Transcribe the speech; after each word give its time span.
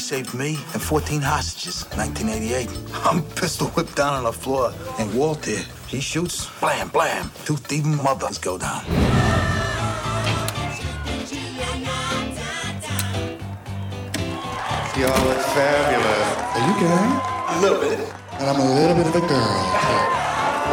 He 0.00 0.06
saved 0.06 0.32
me 0.32 0.56
and 0.72 0.80
14 0.80 1.20
hostages, 1.20 1.84
1988. 1.94 2.70
I'm 3.04 3.22
pistol 3.36 3.66
whipped 3.76 3.96
down 3.96 4.14
on 4.14 4.24
the 4.24 4.32
floor, 4.32 4.72
and 4.98 5.12
Walter, 5.12 5.58
he 5.88 6.00
shoots, 6.00 6.48
blam, 6.58 6.88
blam. 6.88 7.30
Two 7.44 7.56
thieving 7.56 7.96
mothers 7.96 8.38
go 8.38 8.56
down. 8.56 8.82
Y'all 14.96 15.24
look 15.28 15.42
fabulous. 15.52 16.28
Are 16.56 16.64
you 16.64 16.74
gay? 16.80 17.08
A 17.48 17.60
little 17.60 17.80
bit. 17.82 18.00
And 18.40 18.48
I'm 18.48 18.58
a 18.58 18.74
little 18.74 18.96
bit 18.96 19.06
of 19.06 19.16
a 19.16 19.28
girl. 19.28 19.58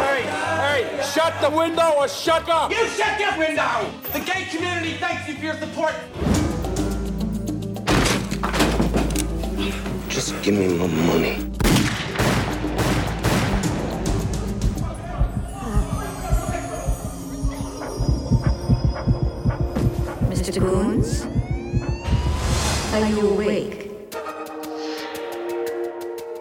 Hey, 0.08 0.22
hey, 0.24 1.02
shut 1.02 1.34
the 1.42 1.50
window 1.54 1.92
or 1.98 2.08
shut 2.08 2.48
up! 2.48 2.70
You 2.70 2.86
shut 2.88 3.20
your 3.20 3.36
window! 3.36 3.92
The 4.10 4.20
gay 4.20 4.46
community 4.50 4.94
thanks 4.94 5.28
you 5.28 5.34
for 5.34 5.44
your 5.44 5.58
support. 5.58 5.92
Just 10.18 10.42
give 10.42 10.56
me 10.56 10.66
my 10.66 10.88
money. 10.88 11.36
Mr. 20.26 20.58
Boons? 20.58 21.22
Are 22.94 23.08
you 23.08 23.28
awake? 23.30 23.92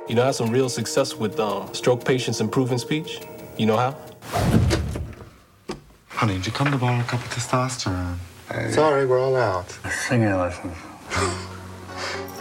You 0.10 0.16
know, 0.16 0.24
I 0.24 0.26
had 0.26 0.34
some 0.34 0.50
real 0.50 0.70
success 0.70 1.16
with 1.16 1.40
um, 1.40 1.72
stroke 1.76 2.04
patients 2.04 2.42
improving 2.42 2.80
speech. 2.80 3.22
You 3.60 3.68
know 3.68 3.78
how? 3.78 3.96
Honey, 6.08 6.38
did 6.38 6.48
you 6.48 6.52
come 6.52 6.72
to 6.72 6.78
borrow 6.78 7.00
a 7.00 7.04
cup 7.04 7.20
of 7.20 7.30
testosterone? 7.30 8.18
Sorry, 8.74 9.06
we're 9.06 9.20
all 9.20 9.36
out. 9.36 9.70
Singing 10.08 10.36
lessons. 10.36 10.76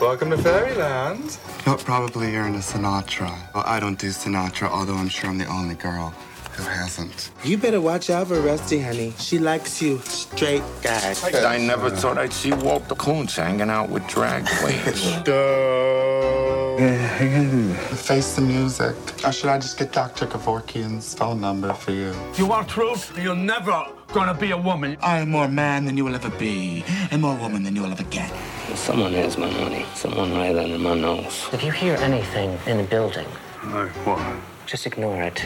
Welcome 0.06 0.30
to 0.30 0.38
Fairyland. 0.38 1.36
You're 1.66 1.78
probably 1.78 2.30
you're 2.30 2.46
into 2.46 2.60
Sinatra. 2.60 3.28
Well, 3.52 3.64
I 3.66 3.80
don't 3.80 3.98
do 3.98 4.10
Sinatra, 4.10 4.68
although 4.70 4.94
I'm 4.94 5.08
sure 5.08 5.28
I'm 5.28 5.36
the 5.36 5.46
only 5.46 5.74
girl 5.74 6.14
who 6.52 6.62
hasn't. 6.62 7.32
You 7.42 7.58
better 7.58 7.80
watch 7.80 8.08
out 8.08 8.28
for 8.28 8.40
Rusty, 8.40 8.80
honey. 8.80 9.14
She 9.18 9.40
likes 9.40 9.82
you 9.82 9.98
straight 10.04 10.62
guys. 10.80 11.24
I 11.34 11.58
never 11.58 11.90
thought 11.90 12.18
I'd 12.18 12.32
see 12.32 12.52
Walter 12.52 12.94
Koontz 12.94 13.34
hanging 13.34 13.68
out 13.68 13.88
with 13.90 14.06
drag 14.06 14.46
queens. 14.46 15.02
Face 18.06 18.36
the 18.36 18.42
music. 18.42 18.94
Or 19.24 19.32
should 19.32 19.50
I 19.50 19.58
just 19.58 19.76
get 19.76 19.90
Dr. 19.90 20.26
Kevorkian's 20.26 21.14
phone 21.14 21.40
number 21.40 21.72
for 21.72 21.90
you? 21.90 22.14
You 22.36 22.46
want 22.46 22.68
truth? 22.68 23.10
You're 23.18 23.34
never 23.34 23.84
gonna 24.12 24.34
be 24.34 24.52
a 24.52 24.56
woman. 24.56 24.98
I 25.02 25.18
am 25.18 25.30
more 25.30 25.48
man 25.48 25.84
than 25.84 25.96
you 25.96 26.04
will 26.04 26.14
ever 26.14 26.30
be, 26.30 26.84
and 27.10 27.20
more 27.20 27.34
woman 27.36 27.64
than 27.64 27.74
you 27.74 27.82
will 27.82 27.90
ever 27.90 28.04
get. 28.04 28.32
Someone 28.76 29.12
has 29.14 29.36
my 29.36 29.50
money. 29.50 29.84
Someone 29.94 30.32
right 30.32 30.54
under 30.56 30.78
my 30.78 30.94
nose. 30.94 31.48
If 31.52 31.64
you 31.64 31.72
hear 31.72 31.96
anything 31.96 32.56
in 32.66 32.76
the 32.76 32.84
building, 32.84 33.26
Like 33.64 33.90
what? 34.06 34.20
just 34.66 34.86
ignore 34.86 35.20
it. 35.22 35.42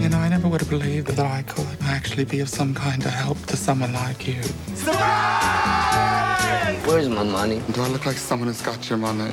You 0.00 0.08
know, 0.08 0.18
I 0.18 0.28
never 0.28 0.48
would 0.48 0.60
have 0.60 0.70
believed 0.70 1.06
that 1.08 1.18
I 1.20 1.42
could 1.42 1.66
actually 1.82 2.24
be 2.24 2.40
of 2.40 2.48
some 2.48 2.74
kind 2.74 3.04
of 3.04 3.10
help 3.12 3.38
to 3.46 3.56
someone 3.56 3.92
like 3.92 4.26
you. 4.26 4.42
Surprise! 4.74 5.96
Where's 6.86 7.08
my 7.08 7.22
money? 7.22 7.62
Do 7.72 7.82
I 7.82 7.88
look 7.88 8.06
like 8.06 8.16
someone 8.16 8.48
who's 8.48 8.62
got 8.62 8.88
your 8.88 8.98
money? 8.98 9.32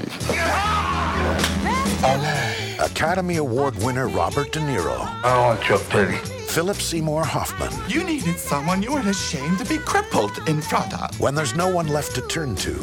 Academy 2.80 3.38
Award 3.38 3.76
winner 3.84 4.08
Robert 4.08 4.52
De 4.52 4.60
Niro. 4.60 5.00
I 5.24 5.38
want 5.40 5.68
your 5.70 5.80
pity. 5.80 6.18
Philip 6.53 6.78
Seymour 6.78 7.24
Hoffman. 7.25 7.74
You 7.90 8.03
needed 8.03 8.38
someone 8.38 8.84
you 8.84 8.94
weren't 8.94 9.08
ashamed 9.08 9.58
to 9.58 9.66
be 9.66 9.80
crippled 9.80 10.38
in 10.47 10.62
front 10.62 10.94
of. 10.94 11.19
When 11.19 11.34
there's 11.34 11.56
no 11.56 11.68
one 11.68 11.88
left 11.88 12.14
to 12.14 12.22
turn 12.28 12.56
to, 12.58 12.74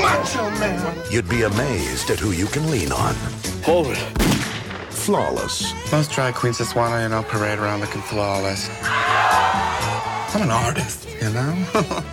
Macho 0.00 0.48
man. 0.58 0.96
you'd 1.10 1.28
be 1.28 1.42
amazed 1.42 2.08
at 2.08 2.18
who 2.18 2.30
you 2.30 2.46
can 2.46 2.70
lean 2.70 2.90
on. 2.92 3.14
Hold 3.62 3.88
it. 3.88 3.98
Flawless. 4.88 5.74
Most 5.92 6.12
drag 6.12 6.34
queens 6.34 6.56
just 6.56 6.74
want 6.74 6.94
to, 6.94 7.02
you 7.02 7.10
know, 7.10 7.22
parade 7.24 7.58
around 7.58 7.80
looking 7.80 8.00
flawless. 8.00 8.70
I'm 8.82 10.40
an 10.40 10.50
artist, 10.50 11.06
you 11.20 11.28
know? 11.28 11.66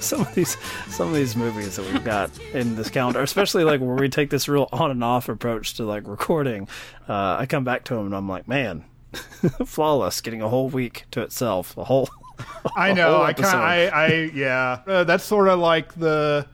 some 0.00 0.22
of 0.22 0.34
these 0.34 0.56
some 0.88 1.06
of 1.10 1.14
these 1.14 1.36
movies 1.36 1.76
that 1.76 1.86
we've 1.92 2.02
got 2.02 2.36
in 2.54 2.74
this 2.74 2.90
calendar, 2.90 3.22
especially 3.22 3.62
like 3.62 3.80
where 3.80 3.94
we 3.94 4.08
take 4.08 4.30
this 4.30 4.48
real 4.48 4.68
on 4.72 4.90
and 4.90 5.04
off 5.04 5.28
approach 5.28 5.74
to 5.74 5.84
like 5.84 6.08
recording. 6.08 6.66
Uh, 7.08 7.36
I 7.38 7.46
come 7.46 7.62
back 7.62 7.84
to 7.84 7.94
them 7.94 8.06
and 8.06 8.16
I'm 8.16 8.28
like, 8.28 8.48
man, 8.48 8.84
flawless, 9.66 10.20
getting 10.20 10.42
a 10.42 10.48
whole 10.48 10.68
week 10.68 11.04
to 11.12 11.22
itself, 11.22 11.76
a 11.76 11.84
whole. 11.84 12.08
I 12.76 12.90
a 12.90 12.94
know. 12.94 13.16
whole 13.16 13.22
I 13.22 13.32
kind. 13.32 13.56
I. 13.56 13.86
I. 13.86 14.30
Yeah. 14.34 14.80
Uh, 14.86 15.04
that's 15.04 15.24
sort 15.24 15.48
of 15.48 15.58
like 15.58 15.94
the, 15.94 16.46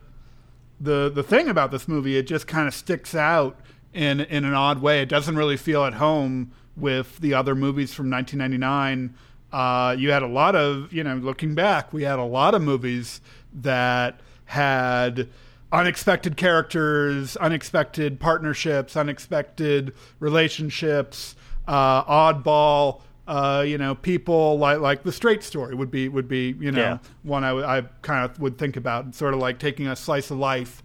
the 0.79 1.11
the 1.13 1.23
thing 1.23 1.49
about 1.49 1.71
this 1.71 1.87
movie. 1.87 2.17
It 2.17 2.23
just 2.23 2.47
kind 2.47 2.67
of 2.67 2.73
sticks 2.73 3.15
out 3.15 3.59
in 3.93 4.19
in 4.21 4.45
an 4.45 4.53
odd 4.53 4.81
way. 4.81 5.01
It 5.01 5.09
doesn't 5.09 5.35
really 5.35 5.57
feel 5.57 5.85
at 5.85 5.93
home 5.95 6.51
with 6.75 7.19
the 7.19 7.33
other 7.33 7.55
movies 7.55 7.93
from 7.93 8.09
1999. 8.09 9.15
Uh, 9.51 9.95
you 9.97 10.11
had 10.11 10.23
a 10.23 10.27
lot 10.27 10.55
of, 10.55 10.91
you 10.91 11.03
know, 11.03 11.15
looking 11.15 11.53
back, 11.53 11.93
we 11.93 12.03
had 12.03 12.17
a 12.17 12.23
lot 12.23 12.55
of 12.55 12.61
movies 12.61 13.21
that 13.53 14.19
had 14.45 15.29
unexpected 15.71 16.37
characters, 16.37 17.37
unexpected 17.37 18.19
partnerships, 18.19 18.97
unexpected 18.97 19.93
relationships, 20.19 21.35
uh, 21.67 22.03
oddball, 22.05 23.01
uh, 23.27 23.63
you 23.65 23.77
know, 23.77 23.95
people 23.95 24.57
like 24.57 24.79
like 24.79 25.03
the 25.03 25.11
straight 25.11 25.43
story 25.43 25.75
would 25.75 25.91
be 25.91 26.07
would 26.09 26.27
be 26.27 26.55
you 26.59 26.71
know 26.71 26.79
Yeah. 26.81 26.97
one 27.23 27.43
I, 27.43 27.49
w- 27.49 27.65
I 27.65 27.81
kind 28.01 28.25
of 28.29 28.39
would 28.39 28.57
think 28.57 28.75
about, 28.77 29.15
sort 29.15 29.33
of 29.33 29.39
like 29.39 29.59
taking 29.59 29.87
a 29.87 29.95
slice 29.95 30.29
of 30.31 30.37
life 30.37 30.83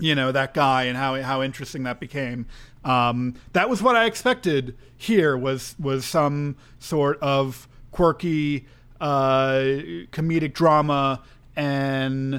you 0.00 0.16
know 0.16 0.32
that 0.32 0.52
guy 0.52 0.84
and 0.84 0.96
how 0.96 1.20
how 1.22 1.42
interesting 1.42 1.84
that 1.84 2.00
became. 2.00 2.46
Um, 2.84 3.34
that 3.52 3.70
was 3.70 3.80
what 3.82 3.94
I 3.94 4.06
expected. 4.06 4.76
Here 4.96 5.36
was 5.36 5.76
was 5.78 6.04
some 6.04 6.56
sort 6.80 7.18
of 7.20 7.68
quirky 7.92 8.66
uh, 9.00 9.58
comedic 10.10 10.54
drama, 10.54 11.22
and 11.54 12.36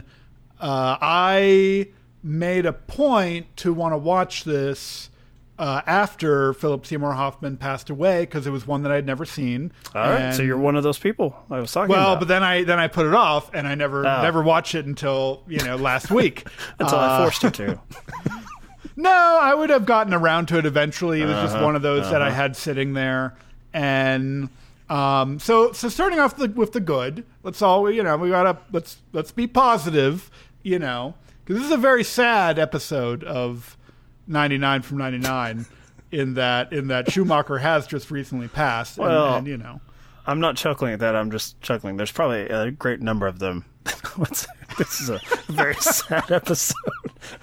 uh, 0.60 0.98
I 1.02 1.88
made 2.22 2.66
a 2.66 2.74
point 2.74 3.56
to 3.58 3.74
want 3.74 3.94
to 3.94 3.98
watch 3.98 4.44
this 4.44 5.10
uh, 5.60 5.82
after 5.86 6.54
Philip 6.54 6.86
Seymour 6.86 7.14
Hoffman 7.14 7.58
passed 7.58 7.90
away 7.90 8.22
because 8.22 8.48
it 8.48 8.50
was 8.50 8.66
one 8.66 8.84
that 8.84 8.92
I'd 8.92 9.06
never 9.06 9.24
seen. 9.26 9.72
All 9.94 10.02
right, 10.10 10.34
so 10.34 10.42
you're 10.42 10.58
one 10.58 10.76
of 10.76 10.84
those 10.84 10.98
people 10.98 11.36
I 11.52 11.60
was 11.60 11.72
talking 11.72 11.90
well, 11.96 12.14
about. 12.14 12.20
but 12.22 12.28
then 12.28 12.42
I 12.44 12.64
then 12.64 12.80
I 12.80 12.88
put 12.88 13.06
it 13.06 13.14
off 13.14 13.52
and 13.54 13.68
I 13.68 13.76
never 13.76 14.06
Oh. 14.06 14.22
never 14.24 14.42
watched 14.42 14.74
it 14.76 14.86
until 14.86 15.44
you 15.48 15.60
know 15.60 15.76
last 15.76 16.10
week. 16.12 16.48
Until 16.80 16.98
I 16.98 17.08
Uh, 17.08 17.22
forced 17.24 17.44
you 17.44 17.50
to. 17.52 17.80
no, 18.96 19.12
I 19.42 19.54
would 19.54 19.70
have 19.70 19.86
gotten 19.86 20.14
around 20.14 20.48
to 20.48 20.58
it 20.58 20.66
eventually. 20.66 21.22
It 21.22 21.26
was 21.26 21.36
just 21.36 21.56
Uh-huh, 21.56 21.66
one 21.66 21.76
of 21.76 21.82
those 21.82 22.10
that 22.10 22.22
I 22.22 22.28
uh-huh. 22.28 22.36
had 22.36 22.56
sitting 22.56 22.94
there, 22.94 23.36
and 23.74 24.50
um, 24.90 25.40
so 25.40 25.72
so 25.72 25.88
starting 25.90 26.20
off 26.20 26.36
the, 26.38 26.48
with 26.50 26.74
the 26.74 26.80
good. 26.80 27.26
Let's 27.44 27.62
all 27.62 27.90
you 27.92 28.04
know 28.04 28.18
we 28.18 28.30
gotta 28.30 28.58
let's 28.72 28.98
let's 29.12 29.32
be 29.32 29.48
positive, 29.48 30.30
you 30.64 30.80
know, 30.80 31.16
because 31.46 31.58
this 31.62 31.66
is 31.68 31.74
a 31.74 31.78
very 31.78 32.04
sad 32.04 32.60
episode 32.60 33.24
of 33.24 33.78
ninety 34.28 34.58
nine 34.58 34.82
from 34.82 34.98
ninety 34.98 35.18
nine. 35.20 35.66
In 36.12 36.36
that, 36.36 36.72
in 36.72 36.90
that 36.90 37.12
Schumacher 37.12 37.58
has 37.58 37.88
just 37.88 38.12
recently 38.12 38.48
passed, 38.48 39.00
and, 39.00 39.08
Well, 39.08 39.36
and 39.38 39.48
you 39.48 39.58
know, 39.58 39.82
I'm 40.28 40.40
not 40.40 40.56
chuckling 40.58 40.94
at 40.94 41.00
that. 41.00 41.16
I'm 41.16 41.32
just 41.32 41.60
chuckling. 41.62 41.98
There's 41.98 42.12
probably 42.12 42.42
a 42.42 42.70
great 42.70 43.02
number 43.02 43.26
of 43.26 43.40
them. 43.40 43.66
This 44.78 45.02
is 45.02 45.10
a 45.10 45.20
very 45.48 45.76
sad 45.80 46.32
episode 46.32 46.76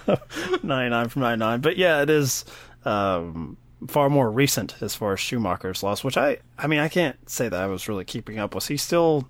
of 0.09 0.21
99 0.65 1.09
from 1.09 1.23
99. 1.23 1.61
But 1.61 1.77
yeah, 1.77 2.03
it 2.03 2.11
is 2.11 2.45
um, 2.85 3.57
far 3.89 4.09
more 4.11 4.31
recent 4.31 4.75
as 4.83 4.95
far 4.97 5.13
as 5.13 5.21
Schumacher's 5.21 5.83
loss, 5.83 6.03
which 6.05 6.17
I, 6.17 6.39
I 6.59 6.67
mean, 6.67 6.79
I 6.81 6.89
can't 6.89 7.17
say 7.31 7.49
that 7.49 7.61
I 7.61 7.67
was 7.67 7.89
really 7.89 8.05
keeping 8.05 8.39
up. 8.39 8.55
Was 8.55 8.67
he 8.69 8.77
still 8.77 9.29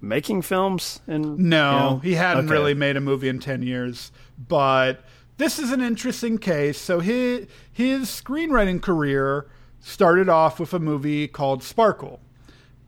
making 0.00 0.42
films? 0.42 1.00
And 1.06 1.38
No, 1.38 1.72
you 1.72 1.78
know? 1.78 1.98
he 2.02 2.14
hadn't 2.14 2.46
Okay. 2.46 2.52
really 2.52 2.74
made 2.74 2.96
a 2.96 3.00
movie 3.00 3.28
in 3.28 3.40
10 3.40 3.62
years. 3.62 4.10
But 4.38 5.04
this 5.38 5.58
is 5.58 5.72
an 5.72 5.80
interesting 5.80 6.38
case. 6.38 6.78
So 6.78 7.00
his, 7.00 7.46
his 7.72 8.08
screenwriting 8.08 8.80
career 8.82 9.46
started 9.80 10.28
off 10.28 10.60
with 10.60 10.74
a 10.74 10.78
movie 10.78 11.26
called 11.28 11.62
Sparkle. 11.62 12.20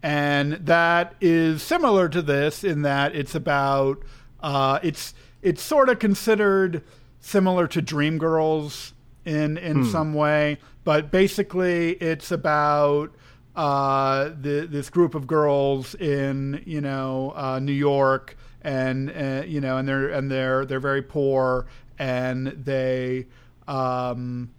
And 0.02 0.54
that 0.54 1.14
is 1.20 1.62
similar 1.62 2.08
to 2.08 2.22
this 2.22 2.64
in 2.64 2.82
that 2.82 3.14
it's 3.14 3.34
about 3.34 4.02
uh, 4.40 4.78
it's 4.82 5.12
it's 5.42 5.60
sort 5.62 5.88
of 5.90 5.98
considered 5.98 6.82
similar 7.20 7.66
to 7.68 7.82
Dreamgirls 7.82 8.92
in 9.26 9.58
in 9.58 9.82
Hmm. 9.82 9.90
some 9.90 10.14
way, 10.14 10.58
but 10.84 11.10
basically 11.10 11.92
it's 11.96 12.30
about 12.32 13.14
uh, 13.54 14.30
the, 14.40 14.66
this 14.70 14.88
group 14.88 15.14
of 15.14 15.26
girls 15.26 15.94
in 15.96 16.62
you 16.64 16.80
know 16.80 17.34
uh, 17.36 17.58
New 17.58 17.72
York, 17.72 18.38
and 18.62 19.10
uh, 19.10 19.42
you 19.46 19.60
know, 19.60 19.76
and 19.76 19.86
they're 19.86 20.08
and 20.08 20.30
they're 20.30 20.64
they're 20.64 20.80
very 20.80 21.02
poor, 21.02 21.66
and 22.00 22.46
they 22.46 23.26
um, 23.68 24.50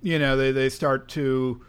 you 0.00 0.18
know 0.20 0.36
they 0.36 0.52
they 0.52 0.68
start 0.68 1.08
to 1.08 1.60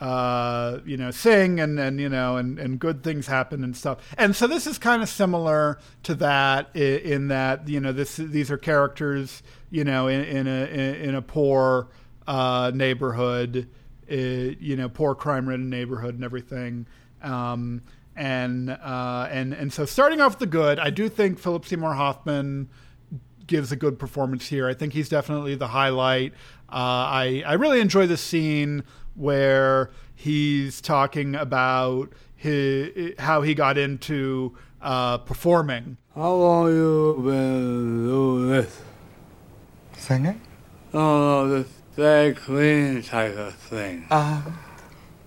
uh, 0.00 0.80
you 0.84 0.96
know 0.96 1.12
sing 1.12 1.60
and 1.60 1.78
and 1.78 2.00
you 2.00 2.08
know 2.08 2.36
and 2.36 2.58
and 2.58 2.80
good 2.80 3.04
things 3.04 3.28
happen 3.28 3.62
and 3.62 3.76
stuff. 3.76 3.98
And 4.18 4.34
so 4.34 4.48
this 4.48 4.66
is 4.66 4.78
kind 4.78 5.00
of 5.00 5.08
similar 5.08 5.78
to 6.02 6.14
that 6.16 6.74
in, 6.74 6.98
in 6.98 7.28
that 7.28 7.68
you 7.68 7.78
know 7.78 7.92
this 7.92 8.16
these 8.16 8.50
are 8.50 8.58
characters 8.58 9.44
you 9.70 9.84
know 9.84 10.08
in, 10.08 10.24
in 10.24 10.46
a 10.48 10.66
in, 11.08 11.14
a 11.14 11.22
poor 11.22 11.88
uh, 12.26 12.72
neighborhood 12.74 13.68
you 14.08 14.76
know 14.76 14.88
poor 14.88 15.14
crime 15.14 15.48
ridden 15.48 15.70
neighborhood 15.70 16.16
and 16.16 16.24
everything. 16.24 16.86
Um, 17.22 17.82
and 18.16 18.70
uh, 18.70 19.28
and 19.30 19.52
and 19.52 19.72
so 19.72 19.86
starting 19.86 20.20
off 20.20 20.40
the 20.40 20.46
good 20.46 20.80
I 20.80 20.90
do 20.90 21.08
think 21.08 21.38
Philip 21.38 21.64
Seymour 21.64 21.94
Hoffman 21.94 22.68
gives 23.46 23.72
a 23.72 23.76
good 23.76 23.98
performance 23.98 24.48
here. 24.48 24.68
I 24.68 24.74
think 24.74 24.92
he's 24.92 25.08
definitely 25.08 25.54
the 25.54 25.68
highlight. 25.68 26.32
Uh, 26.68 26.74
I 26.74 27.42
I 27.46 27.54
really 27.54 27.80
enjoy 27.80 28.06
the 28.06 28.16
scene 28.16 28.84
where 29.14 29.90
he's 30.14 30.80
talking 30.80 31.34
about 31.34 32.12
his, 32.34 33.14
how 33.18 33.42
he 33.42 33.54
got 33.54 33.78
into 33.78 34.56
uh, 34.80 35.18
performing. 35.18 35.96
How 36.14 36.34
long 36.34 36.68
you 36.68 37.14
been 37.24 38.06
doing 38.06 38.48
this? 38.50 38.80
Singing? 39.96 40.40
No, 40.92 41.46
no, 41.46 41.48
this 41.48 41.68
very 41.94 42.34
clean 42.34 43.02
type 43.02 43.36
of 43.36 43.54
thing. 43.54 44.06
Uh, 44.10 44.42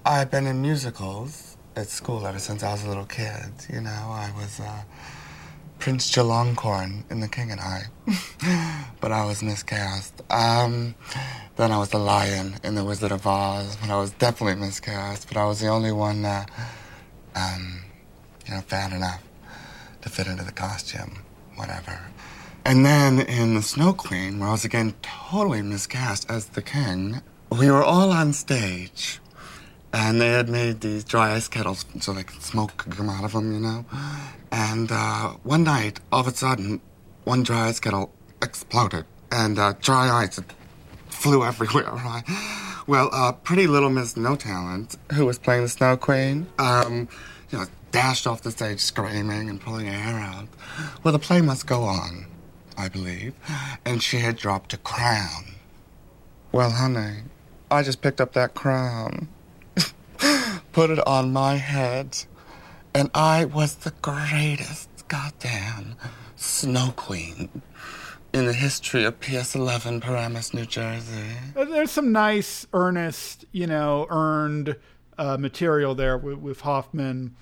I've 0.06 0.30
been 0.30 0.46
in 0.46 0.62
musicals 0.62 1.58
at 1.76 1.88
school 1.88 2.26
ever 2.28 2.40
since 2.40 2.64
I 2.64 2.72
was 2.72 2.84
a 2.84 2.88
little 2.88 3.06
kid. 3.06 3.52
You 3.72 3.82
know, 3.82 3.90
I 3.90 4.32
was 4.36 4.60
uh, 4.60 4.84
Prince 5.86 6.10
Chulalongkorn 6.10 7.04
in 7.12 7.20
The 7.20 7.28
King 7.28 7.52
and 7.52 7.62
I, 7.62 7.84
but 9.02 9.12
I 9.12 9.24
was 9.24 9.44
miscast. 9.44 10.20
Um, 10.32 10.96
then 11.58 11.72
I 11.72 11.78
was 11.78 11.90
the 11.90 12.00
lion 12.00 12.56
in 12.64 12.74
The 12.74 12.84
Wizard 12.84 13.12
of 13.12 13.28
Oz, 13.28 13.78
but 13.80 13.92
I 13.92 14.00
was 14.00 14.10
definitely 14.10 14.60
miscast. 14.60 15.28
But 15.28 15.38
I 15.38 15.46
was 15.46 15.60
the 15.60 15.68
only 15.68 15.92
one, 15.92 16.26
uh, 16.26 16.48
um, 17.36 17.84
you 18.48 18.56
know, 18.56 18.62
fat 18.62 18.94
enough 18.94 19.22
to 20.02 20.10
fit 20.10 20.26
into 20.26 20.44
the 20.44 20.52
costume, 20.52 21.20
whatever. 21.54 22.08
And 22.66 22.84
then 22.84 23.20
in 23.20 23.54
The 23.54 23.62
Snow 23.62 23.94
Queen, 23.94 24.40
where 24.40 24.50
I 24.50 24.54
was 24.54 24.66
again 24.66 24.96
totally 25.04 25.62
miscast 25.62 26.26
as 26.32 26.48
the 26.48 26.64
king, 26.64 27.22
we 27.52 27.70
were 27.70 27.84
all 27.84 28.12
on 28.12 28.34
stage. 28.34 29.20
And 29.96 30.20
they 30.20 30.28
had 30.28 30.50
made 30.50 30.82
these 30.82 31.06
dry 31.06 31.34
ice 31.34 31.48
kettles 31.48 31.86
so 32.02 32.12
they 32.12 32.24
could 32.24 32.42
smoke 32.42 32.86
come 32.90 33.08
out 33.08 33.24
of 33.24 33.32
them, 33.32 33.54
you 33.54 33.62
know? 33.62 33.86
And 34.52 34.92
uh, 34.92 35.30
one 35.44 35.64
night, 35.64 36.02
all 36.12 36.20
of 36.20 36.28
a 36.28 36.36
sudden, 36.36 36.82
one 37.24 37.44
dry 37.44 37.70
ice 37.70 37.80
kettle 37.80 38.14
exploded. 38.42 39.06
And 39.32 39.58
uh, 39.58 39.74
dry 39.80 40.10
ice 40.24 40.38
flew 41.08 41.46
everywhere, 41.46 41.86
right? 41.94 42.24
Well, 42.88 43.10
uh, 43.14 43.32
pretty 43.32 43.68
little 43.68 43.90
Miss 43.90 44.18
No 44.18 44.36
Talent, 44.36 44.98
who 45.14 45.26
was 45.26 45.40
playing 45.40 45.64
the 45.64 45.70
Snow 45.70 45.96
Queen, 45.96 46.48
um, 46.60 47.08
you 47.50 47.58
know, 47.58 47.66
dashed 47.92 48.28
off 48.28 48.42
the 48.42 48.52
stage 48.52 48.82
screaming 48.82 49.50
and 49.50 49.62
pulling 49.62 49.86
her 49.86 49.94
hair 49.94 50.18
out. 50.20 50.50
Well, 51.04 51.14
the 51.14 51.20
play 51.20 51.40
must 51.40 51.68
go 51.68 51.84
on, 51.84 52.26
I 52.78 52.90
believe. 52.90 53.34
And 53.86 54.04
she 54.04 54.20
had 54.20 54.36
dropped 54.36 54.74
a 54.74 54.78
crown. 54.78 55.56
Well, 56.52 56.72
honey, 56.72 57.20
I 57.72 57.82
just 57.82 58.02
picked 58.02 58.20
up 58.20 58.34
that 58.34 58.56
crown, 58.56 59.30
put 60.72 60.89
it 60.89 61.06
on 61.07 61.31
my 61.33 61.56
head, 61.56 62.18
and 62.94 63.10
I 63.13 63.45
was 63.45 63.75
the 63.75 63.94
greatest 64.01 64.89
goddamn 65.07 65.95
Snow 66.36 66.94
Queen 66.95 67.62
in 68.33 68.45
the 68.45 68.54
history 68.54 69.06
of 69.06 69.19
PS11 69.19 70.01
Paramus, 70.01 70.53
New 70.53 70.65
Jersey. 70.65 71.32
Uh, 71.55 71.65
There's 71.65 71.91
some 71.91 72.12
nice, 72.12 72.67
earnest, 72.74 73.46
you 73.51 73.67
know, 73.67 74.08
earned 74.10 74.75
uh, 75.17 75.38
material 75.38 75.96
there 75.96 76.17
with, 76.17 76.39
with 76.39 76.62
Hoffman, 76.62 77.36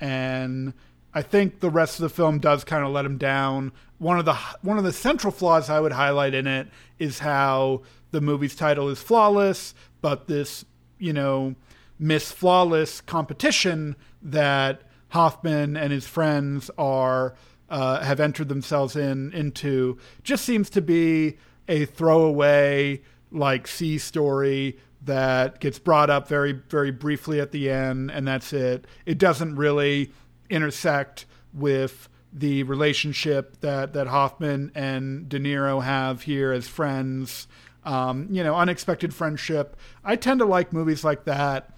and 0.00 0.72
I 1.12 1.22
think 1.22 1.60
the 1.60 1.70
rest 1.70 1.98
of 1.98 2.02
the 2.02 2.08
film 2.08 2.38
does 2.38 2.64
kind 2.64 2.84
of 2.84 2.90
let 2.90 3.04
him 3.04 3.18
down. 3.18 3.72
One 3.98 4.18
of 4.18 4.24
the 4.24 4.34
one 4.62 4.78
of 4.78 4.84
the 4.84 4.92
central 4.92 5.32
flaws 5.32 5.68
I 5.68 5.80
would 5.80 5.92
highlight 5.92 6.32
in 6.32 6.46
it 6.46 6.68
is 6.98 7.18
how 7.18 7.82
the 8.10 8.20
movie's 8.20 8.54
title 8.54 8.88
is 8.88 9.02
flawless, 9.02 9.74
but 10.00 10.28
this, 10.28 10.64
you 10.98 11.12
know, 11.12 11.54
Miss 11.98 12.30
Flawless 12.30 13.00
competition 13.00 13.96
that 14.22 14.82
Hoffman 15.10 15.76
and 15.76 15.92
his 15.92 16.06
friends 16.06 16.70
are 16.78 17.34
uh, 17.68 18.02
have 18.02 18.20
entered 18.20 18.48
themselves 18.48 18.96
in 18.96 19.32
into 19.32 19.98
just 20.22 20.44
seems 20.44 20.70
to 20.70 20.80
be 20.80 21.36
a 21.68 21.84
throwaway 21.84 23.02
like 23.30 23.66
C 23.66 23.98
story 23.98 24.78
that 25.02 25.60
gets 25.60 25.78
brought 25.78 26.10
up 26.10 26.28
very 26.28 26.52
very 26.52 26.90
briefly 26.90 27.40
at 27.40 27.52
the 27.52 27.70
end 27.70 28.10
and 28.10 28.26
that's 28.26 28.52
it. 28.52 28.86
It 29.06 29.18
doesn't 29.18 29.56
really 29.56 30.12
intersect 30.48 31.26
with 31.52 32.08
the 32.32 32.62
relationship 32.64 33.60
that 33.60 33.92
that 33.92 34.06
Hoffman 34.06 34.72
and 34.74 35.28
De 35.28 35.38
Niro 35.38 35.82
have 35.82 36.22
here 36.22 36.52
as 36.52 36.68
friends. 36.68 37.48
Um, 37.84 38.28
you 38.30 38.44
know, 38.44 38.54
unexpected 38.54 39.14
friendship. 39.14 39.74
I 40.04 40.16
tend 40.16 40.40
to 40.40 40.44
like 40.44 40.74
movies 40.74 41.04
like 41.04 41.24
that, 41.24 41.70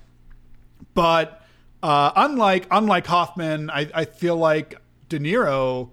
but 0.95 1.43
uh, 1.83 2.13
unlike 2.17 2.67
unlike 2.71 3.07
Hoffman, 3.07 3.71
I, 3.71 3.89
I 3.95 4.05
feel 4.05 4.37
like 4.37 4.81
De 5.09 5.19
Niro 5.19 5.91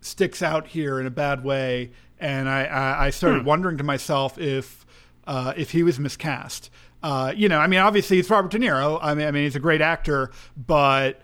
sticks 0.00 0.42
out 0.42 0.66
here 0.68 1.00
in 1.00 1.06
a 1.06 1.10
bad 1.10 1.42
way, 1.44 1.90
and 2.18 2.48
I, 2.48 2.64
I, 2.64 3.06
I 3.06 3.10
started 3.10 3.40
Hmm. 3.40 3.46
wondering 3.46 3.78
to 3.78 3.84
myself 3.84 4.38
if 4.38 4.84
uh, 5.26 5.52
if 5.56 5.70
he 5.72 5.82
was 5.82 5.98
miscast. 5.98 6.70
Uh, 7.02 7.32
you 7.36 7.48
know, 7.48 7.58
I 7.58 7.66
mean, 7.66 7.80
obviously 7.80 8.18
it's 8.18 8.30
Robert 8.30 8.50
De 8.50 8.58
Niro. 8.58 8.98
I 9.02 9.14
mean, 9.14 9.26
I 9.26 9.30
mean 9.30 9.44
he's 9.44 9.56
a 9.56 9.60
great 9.60 9.80
actor, 9.82 10.30
but 10.56 11.20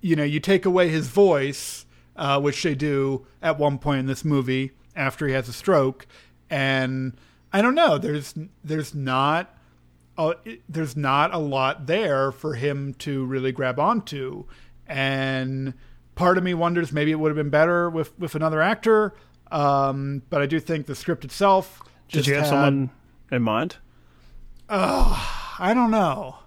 you 0.00 0.14
know, 0.14 0.22
you 0.24 0.38
take 0.38 0.64
away 0.66 0.88
his 0.88 1.08
voice, 1.08 1.84
uh, 2.14 2.40
which 2.40 2.62
they 2.62 2.74
do 2.76 3.26
at 3.42 3.58
one 3.58 3.78
point 3.78 4.00
in 4.00 4.06
this 4.06 4.24
movie 4.24 4.70
after 4.94 5.26
he 5.26 5.32
has 5.32 5.48
a 5.48 5.52
stroke, 5.52 6.06
and 6.50 7.16
I 7.52 7.62
don't 7.62 7.74
know. 7.74 7.98
There's 7.98 8.34
there's 8.62 8.94
not 8.94 9.55
a, 10.18 10.34
there's 10.68 10.96
not 10.96 11.34
a 11.34 11.38
lot 11.38 11.86
there 11.86 12.32
for 12.32 12.54
him 12.54 12.94
to 13.00 13.24
really 13.24 13.52
grab 13.52 13.78
onto, 13.78 14.44
and 14.86 15.74
part 16.14 16.38
of 16.38 16.44
me 16.44 16.54
wonders 16.54 16.92
maybe 16.92 17.10
it 17.10 17.16
would 17.16 17.28
have 17.28 17.36
been 17.36 17.50
better 17.50 17.90
with 17.90 18.18
with 18.18 18.34
another 18.34 18.60
actor. 18.60 19.14
Um, 19.50 20.22
but 20.28 20.42
I 20.42 20.46
do 20.46 20.58
think 20.58 20.86
the 20.86 20.94
script 20.94 21.24
itself. 21.24 21.80
Did 22.08 22.26
you 22.26 22.34
have 22.34 22.44
had- 22.44 22.50
someone 22.50 22.90
in 23.30 23.42
mind? 23.42 23.76
Uh, 24.68 25.54
I 25.58 25.72
don't 25.74 25.90
know. 25.90 26.38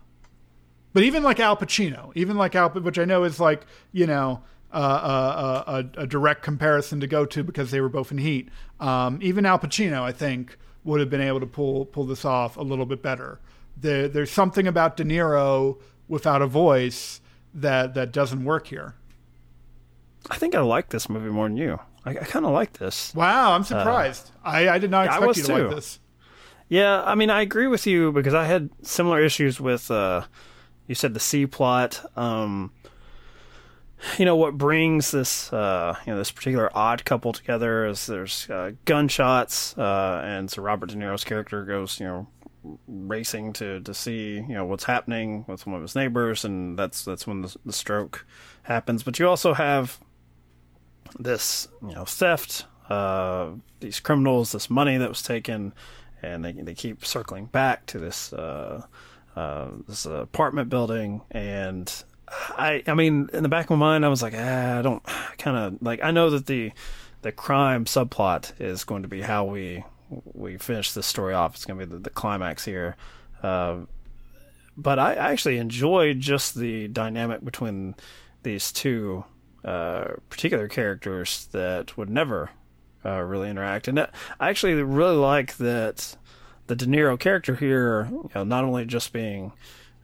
But 0.91 1.03
even 1.03 1.23
like 1.23 1.39
Al 1.39 1.55
Pacino, 1.55 2.11
even 2.15 2.35
like 2.35 2.55
Al, 2.55 2.69
which 2.69 2.97
I 2.97 3.05
know 3.05 3.23
is 3.23 3.39
like 3.39 3.65
you 3.91 4.07
know 4.07 4.41
uh, 4.73 4.77
uh, 4.77 5.63
uh, 5.67 5.83
a, 5.97 6.01
a, 6.01 6.07
direct 6.07 6.43
comparison 6.43 6.99
to 6.99 7.07
go 7.07 7.25
to 7.25 7.43
because 7.43 7.71
they 7.71 7.81
were 7.81 7.89
both 7.89 8.11
in 8.11 8.19
Heat. 8.19 8.49
Um, 8.79 9.19
even 9.21 9.45
Al 9.45 9.57
Pacino, 9.57 10.01
I 10.01 10.11
think, 10.11 10.57
would 10.83 10.99
have 10.99 11.09
been 11.09 11.21
able 11.21 11.39
to 11.39 11.47
pull 11.47 11.85
pull 11.85 12.05
this 12.05 12.25
off 12.25 12.57
a 12.57 12.61
little 12.61 12.85
bit 12.85 13.01
better. 13.01 13.39
There, 13.77 14.07
there's 14.07 14.31
something 14.31 14.67
about 14.67 14.97
De 14.97 15.03
Niro 15.03 15.79
without 16.07 16.41
a 16.41 16.47
voice 16.47 17.21
that 17.53 17.93
that 17.93 18.11
doesn't 18.11 18.43
work 18.43 18.67
here. 18.67 18.95
I 20.29 20.37
think 20.37 20.55
I 20.55 20.61
like 20.61 20.89
this 20.89 21.09
movie 21.09 21.29
more 21.29 21.47
than 21.47 21.57
you. 21.57 21.79
I, 22.05 22.11
I 22.11 22.13
kind 22.13 22.45
of 22.45 22.51
like 22.51 22.73
this. 22.73 23.13
Wow, 23.15 23.53
I'm 23.53 23.63
surprised. 23.63 24.31
I, 24.43 24.69
I 24.69 24.77
did 24.79 24.91
not 24.91 25.05
expect 25.05 25.37
you 25.37 25.43
to 25.43 25.47
too. 25.47 25.67
like 25.67 25.75
this. 25.75 25.99
Yeah, 26.67 27.01
I 27.03 27.15
mean, 27.15 27.29
I 27.29 27.41
agree 27.41 27.67
with 27.67 27.87
you 27.87 28.11
because 28.11 28.33
I 28.33 28.45
had 28.45 28.69
similar 28.83 29.21
issues 29.21 29.59
with. 29.59 29.89
Uh, 29.89 30.23
you 30.87 30.95
said 30.95 31.13
the 31.13 31.19
C 31.19 31.45
plot. 31.45 32.03
Um, 32.17 32.71
you 34.17 34.25
know 34.25 34.35
what 34.35 34.57
brings 34.57 35.11
this 35.11 35.51
uh, 35.51 35.95
you 36.05 36.11
know 36.11 36.17
this 36.17 36.31
particular 36.31 36.69
odd 36.75 37.03
couple 37.05 37.33
together 37.33 37.85
is 37.85 38.05
there's 38.07 38.49
uh, 38.49 38.71
gunshots 38.85 39.77
uh, 39.77 40.21
and 40.23 40.49
so 40.49 40.61
Robert 40.61 40.89
De 40.89 40.95
Niro's 40.95 41.23
character 41.23 41.65
goes 41.65 41.99
you 41.99 42.05
know 42.05 42.27
racing 42.87 43.53
to 43.53 43.79
to 43.81 43.93
see 43.93 44.35
you 44.35 44.53
know 44.53 44.65
what's 44.65 44.83
happening 44.83 45.45
with 45.47 45.65
one 45.65 45.75
of 45.75 45.81
his 45.81 45.95
neighbors 45.95 46.43
and 46.43 46.77
that's 46.77 47.05
that's 47.05 47.25
when 47.25 47.41
the, 47.41 47.55
the 47.65 47.73
stroke 47.73 48.25
happens 48.63 49.01
but 49.01 49.17
you 49.17 49.27
also 49.27 49.53
have 49.53 49.99
this 51.17 51.67
you 51.81 51.93
know 51.93 52.05
theft 52.05 52.65
uh, 52.89 53.49
these 53.79 53.99
criminals 53.99 54.51
this 54.51 54.69
money 54.69 54.97
that 54.97 55.09
was 55.09 55.21
taken 55.21 55.73
and 56.21 56.43
they 56.43 56.51
they 56.51 56.73
keep 56.73 57.05
circling 57.05 57.45
back 57.45 57.85
to 57.85 57.97
this 57.97 58.33
uh, 58.33 58.83
uh, 59.35 59.69
this 59.87 60.05
apartment 60.05 60.69
building 60.69 61.21
and 61.31 62.03
I 62.57 62.83
I 62.87 62.93
mean, 62.93 63.29
in 63.33 63.43
the 63.43 63.49
back 63.49 63.65
of 63.65 63.71
my 63.71 63.77
mind, 63.77 64.05
I 64.05 64.09
was 64.09 64.21
like, 64.21 64.33
ah, 64.35 64.79
I 64.79 64.81
don't 64.81 65.03
kind 65.37 65.57
of 65.57 65.81
like. 65.81 66.03
I 66.03 66.11
know 66.11 66.29
that 66.29 66.45
the 66.45 66.71
the 67.21 67.31
crime 67.31 67.85
subplot 67.85 68.53
is 68.59 68.83
going 68.83 69.01
to 69.01 69.07
be 69.07 69.21
how 69.21 69.45
we 69.45 69.83
we 70.09 70.57
finish 70.57 70.91
this 70.93 71.05
story 71.05 71.33
off. 71.33 71.55
It's 71.55 71.65
going 71.65 71.79
to 71.79 71.85
be 71.85 71.93
the, 71.93 71.99
the 71.99 72.09
climax 72.09 72.65
here. 72.65 72.95
Uh, 73.41 73.81
but 74.75 74.97
I 74.97 75.13
actually 75.15 75.57
enjoyed 75.57 76.19
just 76.19 76.55
the 76.55 76.87
dynamic 76.87 77.43
between 77.43 77.95
these 78.43 78.71
two 78.71 79.25
uh, 79.63 80.05
particular 80.29 80.67
characters 80.67 81.47
that 81.51 81.97
would 81.97 82.09
never 82.09 82.49
uh, 83.05 83.19
really 83.21 83.49
interact. 83.49 83.87
And 83.87 83.99
I 83.99 84.49
actually 84.49 84.75
really 84.75 85.17
like 85.17 85.57
that 85.57 86.15
the 86.67 86.75
De 86.75 86.85
Niro 86.85 87.19
character 87.19 87.55
here, 87.55 88.07
you 88.11 88.29
know, 88.33 88.43
not 88.43 88.63
only 88.63 88.85
just 88.85 89.11
being 89.11 89.51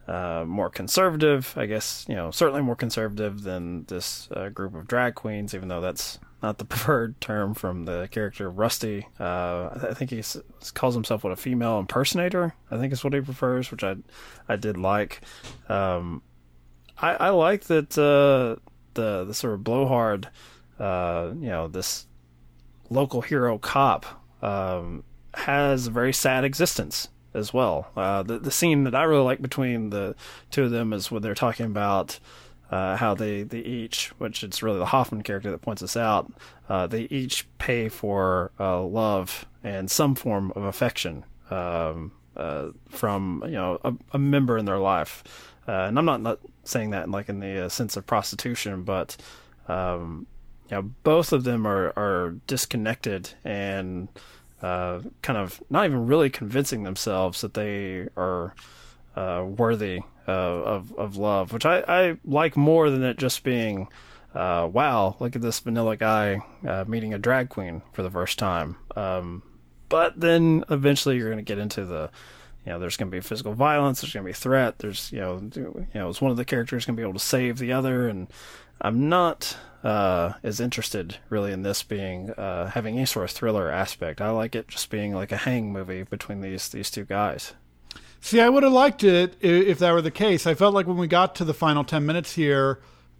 uh, 0.07 0.43
more 0.45 0.69
conservative, 0.69 1.53
I 1.55 1.67
guess, 1.67 2.05
you 2.09 2.15
know, 2.15 2.31
certainly 2.31 2.61
more 2.61 2.75
conservative 2.75 3.43
than 3.43 3.85
this 3.85 4.27
uh, 4.31 4.49
group 4.49 4.75
of 4.75 4.87
drag 4.87 5.15
queens, 5.15 5.55
even 5.55 5.67
though 5.67 5.81
that's 5.81 6.19
not 6.45 6.59
the 6.59 6.65
preferred 6.73 7.19
term 7.19 7.53
from 7.53 7.85
the 7.85 8.07
character 8.11 8.49
Rusty. 8.49 9.07
Uh, 9.19 9.69
I 9.89 9.93
think 9.93 10.11
he 10.11 10.23
calls 10.73 10.93
himself 10.93 11.23
what 11.23 11.33
a 11.33 11.35
female 11.35 11.79
impersonator. 11.79 12.53
I 12.69 12.77
think 12.77 12.93
is 12.93 13.03
what 13.03 13.13
he 13.13 13.21
prefers, 13.21 13.71
which 13.71 13.83
I 13.83 13.95
I 14.47 14.55
did 14.55 14.77
like. 14.77 15.21
Um, 15.67 16.21
I, 16.97 17.15
I 17.15 17.29
like 17.29 17.65
that 17.65 17.97
uh, 17.97 18.61
the 18.93 19.25
the 19.25 19.33
sort 19.33 19.55
of 19.55 19.63
blowhard, 19.63 20.29
uh, 20.79 21.31
you 21.33 21.49
know, 21.49 21.67
this 21.67 22.05
local 22.89 23.21
hero 23.21 23.57
cop 23.57 24.05
um, 24.41 25.03
has 25.33 25.87
a 25.87 25.91
very 25.91 26.13
sad 26.13 26.43
existence 26.43 27.07
as 27.33 27.53
well. 27.53 27.91
Uh, 27.97 28.23
the 28.23 28.37
the 28.37 28.51
scene 28.51 28.83
that 28.83 28.95
I 28.95 29.03
really 29.03 29.23
like 29.23 29.41
between 29.41 29.89
the 29.89 30.15
two 30.51 30.63
of 30.63 30.71
them 30.71 30.93
is 30.93 31.09
when 31.09 31.21
they're 31.21 31.33
talking 31.33 31.65
about 31.65 32.19
uh, 32.71 32.97
how 32.97 33.13
they, 33.13 33.43
they 33.43 33.59
each, 33.59 34.07
which 34.17 34.43
it's 34.43 34.63
really 34.63 34.79
the 34.79 34.85
Hoffman 34.85 35.21
character 35.21 35.51
that 35.51 35.61
points 35.61 35.81
this 35.81 35.95
out, 35.95 36.31
uh, 36.69 36.87
they 36.87 37.03
each 37.03 37.45
pay 37.57 37.89
for 37.89 38.51
uh, 38.59 38.81
love 38.81 39.45
and 39.63 39.89
some 39.89 40.15
form 40.15 40.51
of 40.55 40.63
affection 40.63 41.23
um, 41.49 42.11
uh, 42.35 42.67
from 42.89 43.43
you 43.45 43.53
know 43.53 43.79
a, 43.83 43.93
a, 44.13 44.19
member 44.19 44.57
in 44.57 44.65
their 44.65 44.79
life. 44.79 45.23
Uh, 45.67 45.71
and 45.71 45.97
I'm 45.97 46.05
not, 46.05 46.21
not 46.21 46.39
saying 46.63 46.91
that 46.91 47.05
in 47.05 47.11
like 47.11 47.29
in 47.29 47.39
the 47.39 47.69
sense 47.69 47.97
of 47.97 48.05
prostitution, 48.05 48.83
but 48.83 49.15
um, 49.67 50.27
you 50.69 50.77
know 50.77 50.81
both 51.03 51.31
of 51.31 51.43
them 51.43 51.65
are 51.65 51.93
are 51.97 52.35
disconnected 52.47 53.29
and 53.43 54.07
uh, 54.61 55.01
kind 55.21 55.37
of 55.37 55.61
not 55.69 55.85
even 55.85 56.07
really 56.07 56.29
convincing 56.29 56.83
themselves 56.83 57.41
that 57.41 57.53
they 57.53 58.07
are 58.17 58.55
uh, 59.15 59.45
worthy 59.45 60.01
uh, 60.27 60.31
of 60.31 60.93
of 60.93 61.17
love, 61.17 61.53
which 61.53 61.65
I, 61.65 61.83
I 61.87 62.17
like 62.25 62.57
more 62.57 62.89
than 62.89 63.03
it 63.03 63.17
just 63.17 63.43
being, 63.43 63.87
uh, 64.33 64.69
wow, 64.71 65.15
look 65.19 65.35
at 65.35 65.41
this 65.41 65.59
vanilla 65.59 65.97
guy 65.97 66.39
uh, 66.67 66.85
meeting 66.87 67.13
a 67.13 67.19
drag 67.19 67.49
queen 67.49 67.81
for 67.93 68.03
the 68.03 68.11
first 68.11 68.39
time. 68.39 68.77
Um, 68.95 69.43
but 69.89 70.19
then 70.19 70.63
eventually 70.69 71.17
you're 71.17 71.29
going 71.29 71.37
to 71.37 71.43
get 71.43 71.59
into 71.59 71.85
the, 71.85 72.09
you 72.65 72.71
know, 72.71 72.79
there's 72.79 72.97
going 72.97 73.11
to 73.11 73.15
be 73.15 73.21
physical 73.21 73.53
violence, 73.53 74.01
there's 74.01 74.13
going 74.13 74.25
to 74.25 74.29
be 74.29 74.33
threat, 74.33 74.79
there's 74.79 75.11
you 75.11 75.19
know, 75.19 75.49
you 75.55 75.87
know, 75.93 76.09
is 76.09 76.21
one 76.21 76.31
of 76.31 76.37
the 76.37 76.45
characters 76.45 76.85
going 76.85 76.95
to 76.95 76.99
be 76.99 77.07
able 77.07 77.13
to 77.13 77.19
save 77.19 77.59
the 77.59 77.71
other, 77.71 78.07
and 78.07 78.27
I'm 78.81 79.07
not 79.07 79.55
uh, 79.83 80.33
interested 80.43 81.17
really 81.29 81.53
in 81.53 81.61
this 81.61 81.83
being 81.83 82.31
uh, 82.31 82.71
having 82.71 82.95
any 82.97 83.05
sort 83.05 83.25
of 83.25 83.31
thriller 83.31 83.69
aspect. 83.69 84.19
I 84.19 84.31
like 84.31 84.55
it 84.55 84.67
just 84.67 84.89
being 84.89 85.13
like 85.13 85.31
a 85.31 85.37
hang 85.37 85.71
movie 85.71 86.03
between 86.03 86.41
these 86.41 86.67
these 86.69 86.89
two 86.89 87.05
guys. 87.05 87.53
See, 88.25 88.41
I 88.41 88.49
would 88.49 88.63
have 88.63 88.71
liked 88.71 89.03
it 89.03 89.35
if 89.39 89.77
that 89.77 89.91
were 89.91 90.01
the 90.01 90.09
case. 90.09 90.47
I 90.47 90.55
felt 90.55 90.73
like 90.73 90.87
when 90.87 90.97
we 90.97 91.05
got 91.05 91.35
to 91.35 91.45
the 91.45 91.53
final 91.53 91.83
ten 91.83 92.07
minutes 92.07 92.33
here, 92.33 92.79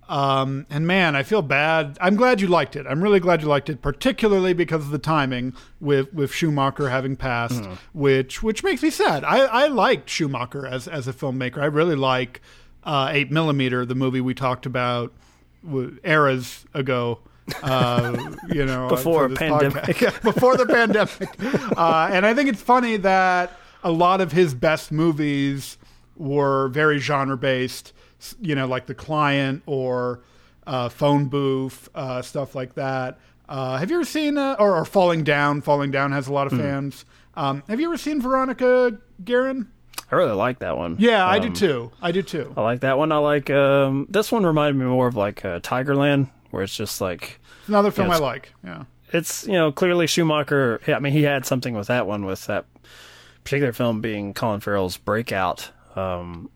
um, 0.10 0.66
and 0.68 0.88
man, 0.88 1.16
I 1.16 1.22
feel 1.22 1.44
bad. 1.44 2.00
I'm 2.02 2.16
glad 2.16 2.42
you 2.42 2.48
liked 2.48 2.76
it. 2.76 2.88
I'm 2.90 3.04
really 3.04 3.20
glad 3.20 3.44
you 3.44 3.48
liked 3.48 3.70
it, 3.70 3.84
particularly 3.84 4.54
because 4.54 4.84
of 4.84 4.90
the 4.90 4.98
timing 4.98 5.54
with 5.80 6.12
with 6.12 6.34
Schumacher 6.34 6.90
having 6.90 7.16
passed, 7.16 7.62
mm. 7.62 7.78
which 7.94 8.42
which 8.42 8.64
makes 8.64 8.82
me 8.82 8.90
sad. 8.90 9.24
I, 9.24 9.42
I 9.42 9.68
liked 9.68 10.10
Schumacher 10.10 10.66
as 10.66 10.88
as 10.88 11.08
a 11.08 11.14
filmmaker. 11.14 11.60
I 11.60 11.66
really 11.66 11.96
like 11.96 12.42
uh, 12.84 13.10
Eight 13.12 13.30
Millimeter, 13.30 13.86
the 13.86 13.94
movie 13.94 14.22
we 14.22 14.34
talked 14.34 14.66
about 14.66 15.14
eras 16.04 16.66
ago. 16.74 17.20
Uh, 17.62 18.32
you 18.52 18.66
know, 18.66 18.90
before 18.90 19.30
pandemic, 19.30 20.00
before 20.24 20.58
the 20.58 20.66
pandemic, 20.66 21.30
uh, 21.78 22.10
and 22.12 22.26
I 22.26 22.34
think 22.34 22.50
it's 22.50 22.64
funny 22.64 22.98
that 22.98 23.56
a 23.86 23.92
lot 23.92 24.20
of 24.20 24.34
his 24.34 24.54
best 24.54 24.92
movies 24.92 25.78
were 26.18 26.68
very 26.70 26.98
genre 26.98 27.38
based. 27.38 27.94
You 28.42 28.56
know, 28.56 28.66
like 28.66 28.88
The 28.88 28.96
Client 28.96 29.62
or 29.68 30.22
uh, 30.66 30.90
Phone 30.90 31.26
Booth, 31.26 31.88
uh, 31.94 32.22
stuff 32.24 32.56
like 32.56 32.74
that. 32.74 33.20
Uh, 33.48 33.78
have 33.78 33.92
you 33.92 33.98
ever 33.98 34.06
seen 34.06 34.40
uh, 34.40 34.56
or, 34.58 34.76
or, 34.76 34.86
Falling 34.86 35.24
Down? 35.24 35.62
Falling 35.62 35.92
Down 35.92 36.12
has 36.12 36.28
a 36.28 36.34
lot 36.34 36.48
of 36.48 36.54
mm. 36.54 36.62
fans. 36.62 37.06
Um, 37.36 37.62
have 37.68 37.80
you 37.80 37.86
ever 37.86 37.98
seen 37.98 38.20
Veronica 38.20 38.98
Guerin? 39.24 39.68
I 40.12 40.16
really 40.16 40.32
like 40.32 40.60
that 40.60 40.78
one. 40.78 40.96
Yeah, 40.98 41.24
um, 41.24 41.30
I 41.30 41.40
do 41.40 41.52
too. 41.52 41.92
I 42.02 42.12
do 42.12 42.24
too. 42.24 42.52
I 42.58 42.62
like 42.62 42.80
that 42.80 42.98
one. 42.98 43.12
I 43.12 43.18
like 43.18 43.52
um, 43.52 44.08
this 44.10 44.32
one. 44.32 44.46
Reminded 44.46 44.80
me 44.80 44.86
more 44.86 45.08
of 45.08 45.16
like 45.16 45.46
uh, 45.46 45.60
Tigerland, 45.60 46.30
where 46.50 46.64
it's 46.64 46.76
just 46.76 47.02
like 47.02 47.40
another 47.68 47.92
film 47.92 48.08
you 48.08 48.14
know, 48.14 48.18
I 48.18 48.22
like. 48.22 48.54
Yeah, 48.64 48.84
it's 49.12 49.46
you 49.46 49.54
know 49.54 49.72
clearly 49.72 50.08
Schumacher. 50.08 50.80
I 50.88 51.00
mean, 51.00 51.14
he 51.14 51.24
had 51.24 51.46
something 51.46 51.76
with 51.76 51.88
that 51.88 52.08
one 52.08 52.26
with 52.26 52.46
that 52.48 52.66
particular 53.46 53.72
film 53.72 54.02
being 54.02 54.34
Colin 54.34 54.60
Farrell's 54.60 54.98
breakout. 54.98 55.72
Um, 55.96 56.50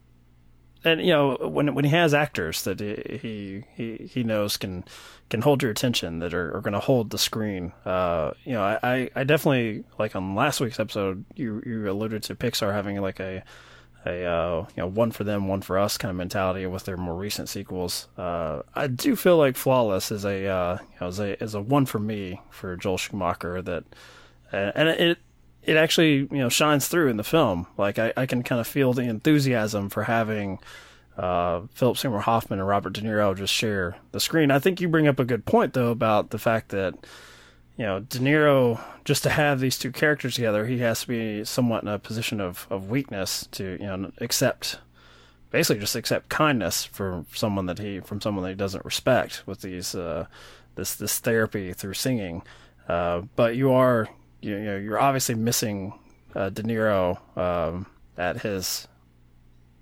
and 0.84 1.02
you 1.02 1.12
know 1.12 1.36
when 1.42 1.76
when 1.76 1.86
he 1.86 1.92
has 1.92 2.14
actors 2.14 2.64
that 2.64 2.80
he 2.80 3.64
he 3.76 4.10
he 4.12 4.24
knows 4.24 4.58
can 4.58 4.86
can 5.30 5.42
hold 5.42 5.62
your 5.62 5.72
attention 5.72 6.20
that 6.20 6.34
are, 6.34 6.56
are 6.56 6.62
going 6.62 6.74
to 6.74 6.80
hold 6.80 7.10
the 7.10 7.18
screen. 7.18 7.74
Uh, 7.86 8.32
you 8.44 8.54
know, 8.54 8.64
I, 8.64 9.10
I 9.16 9.24
definitely 9.24 9.84
like 9.98 10.16
on 10.16 10.36
last 10.36 10.60
week's 10.60 10.80
episode 10.80 11.26
you 11.36 11.62
you 11.66 11.90
alluded 11.90 12.24
to 12.24 12.36
Pixar 12.36 12.74
having 12.74 13.00
like 13.02 13.20
a 13.20 13.44
a 14.06 14.24
uh, 14.24 14.66
you 14.76 14.84
know 14.84 14.88
one 14.88 15.12
for 15.12 15.26
them 15.26 15.50
one 15.50 15.62
for 15.62 15.78
us 15.78 15.98
kind 15.98 16.10
of 16.10 16.16
mentality 16.16 16.66
with 16.66 16.86
their 16.86 16.98
more 16.98 17.16
recent 17.16 17.50
sequels. 17.50 18.08
Uh, 18.18 18.62
I 18.74 18.88
do 18.88 19.18
feel 19.18 19.38
like 19.38 19.58
Flawless 19.58 20.12
is 20.12 20.24
a 20.24 20.48
uh, 20.48 20.78
you 20.82 20.98
know 21.02 21.08
is 21.08 21.20
a 21.20 21.44
is 21.44 21.54
a 21.56 21.62
one 21.62 21.86
for 21.86 22.00
me 22.00 22.42
for 22.50 22.78
Joel 22.78 22.98
Schumacher 22.98 23.62
that 23.62 23.84
and 24.52 24.90
it 24.90 25.20
it 25.70 25.78
actually 25.78 26.16
you 26.16 26.40
know 26.40 26.50
shines 26.50 26.88
through 26.88 27.10
in 27.10 27.18
the 27.18 27.24
film. 27.24 27.68
Like 27.78 28.00
I, 28.00 28.12
I 28.18 28.26
can 28.26 28.42
kind 28.42 28.60
of 28.60 28.66
feel 28.66 28.92
the 28.92 29.04
enthusiasm 29.04 29.90
for 29.90 30.04
having 30.04 30.58
uh, 31.16 31.62
Philip 31.74 31.98
Seymour 31.98 32.22
Hoffman 32.22 32.58
and 32.58 32.68
Robert 32.68 32.94
De 32.94 33.02
Niro 33.02 33.38
just 33.38 33.54
share 33.54 33.96
the 34.12 34.20
screen. 34.20 34.50
I 34.50 34.58
think 34.58 34.82
you 34.82 34.88
bring 34.88 35.08
up 35.08 35.20
a 35.20 35.26
good 35.26 35.46
point 35.46 35.74
though 35.74 35.92
about 35.92 36.32
the 36.32 36.40
fact 36.40 36.70
that 36.70 36.96
you 37.78 37.86
know 37.86 38.00
De 38.00 38.18
Niro 38.18 38.82
just 39.06 39.22
to 39.24 39.30
have 39.30 39.60
these 39.60 39.78
two 39.78 39.92
characters 39.92 40.34
together, 40.36 40.66
he 40.66 40.80
has 40.80 41.02
to 41.02 41.08
be 41.08 41.46
somewhat 41.46 41.84
in 41.84 41.90
a 41.90 42.00
position 42.00 42.42
of 42.42 42.66
of 42.72 42.90
weakness 42.90 43.48
to 43.52 43.78
you 43.80 43.86
know 43.86 44.12
accept 44.18 44.80
basically 45.52 45.80
just 45.80 45.96
accept 45.96 46.30
kindness 46.30 46.86
from 46.86 47.28
someone 47.32 47.68
that 47.68 47.78
he 47.78 48.00
from 48.00 48.22
someone 48.22 48.44
that 48.44 48.50
he 48.50 48.56
doesn't 48.56 48.86
respect 48.86 49.44
with 49.46 49.62
these 49.62 49.94
uh, 49.94 50.26
this 50.74 50.96
this 50.96 51.20
therapy 51.20 51.74
through 51.74 51.94
singing. 51.94 52.42
Uh, 52.88 53.22
but 53.36 53.56
you 53.56 53.72
are 53.72 54.10
you 54.42 54.60
know 54.60 54.78
you're 54.78 55.00
obviously 55.00 55.36
missing 55.36 55.94
uh, 56.36 56.50
De 56.50 56.64
Niro 56.64 57.18
um, 57.38 57.86
at 58.18 58.42
his 58.42 58.88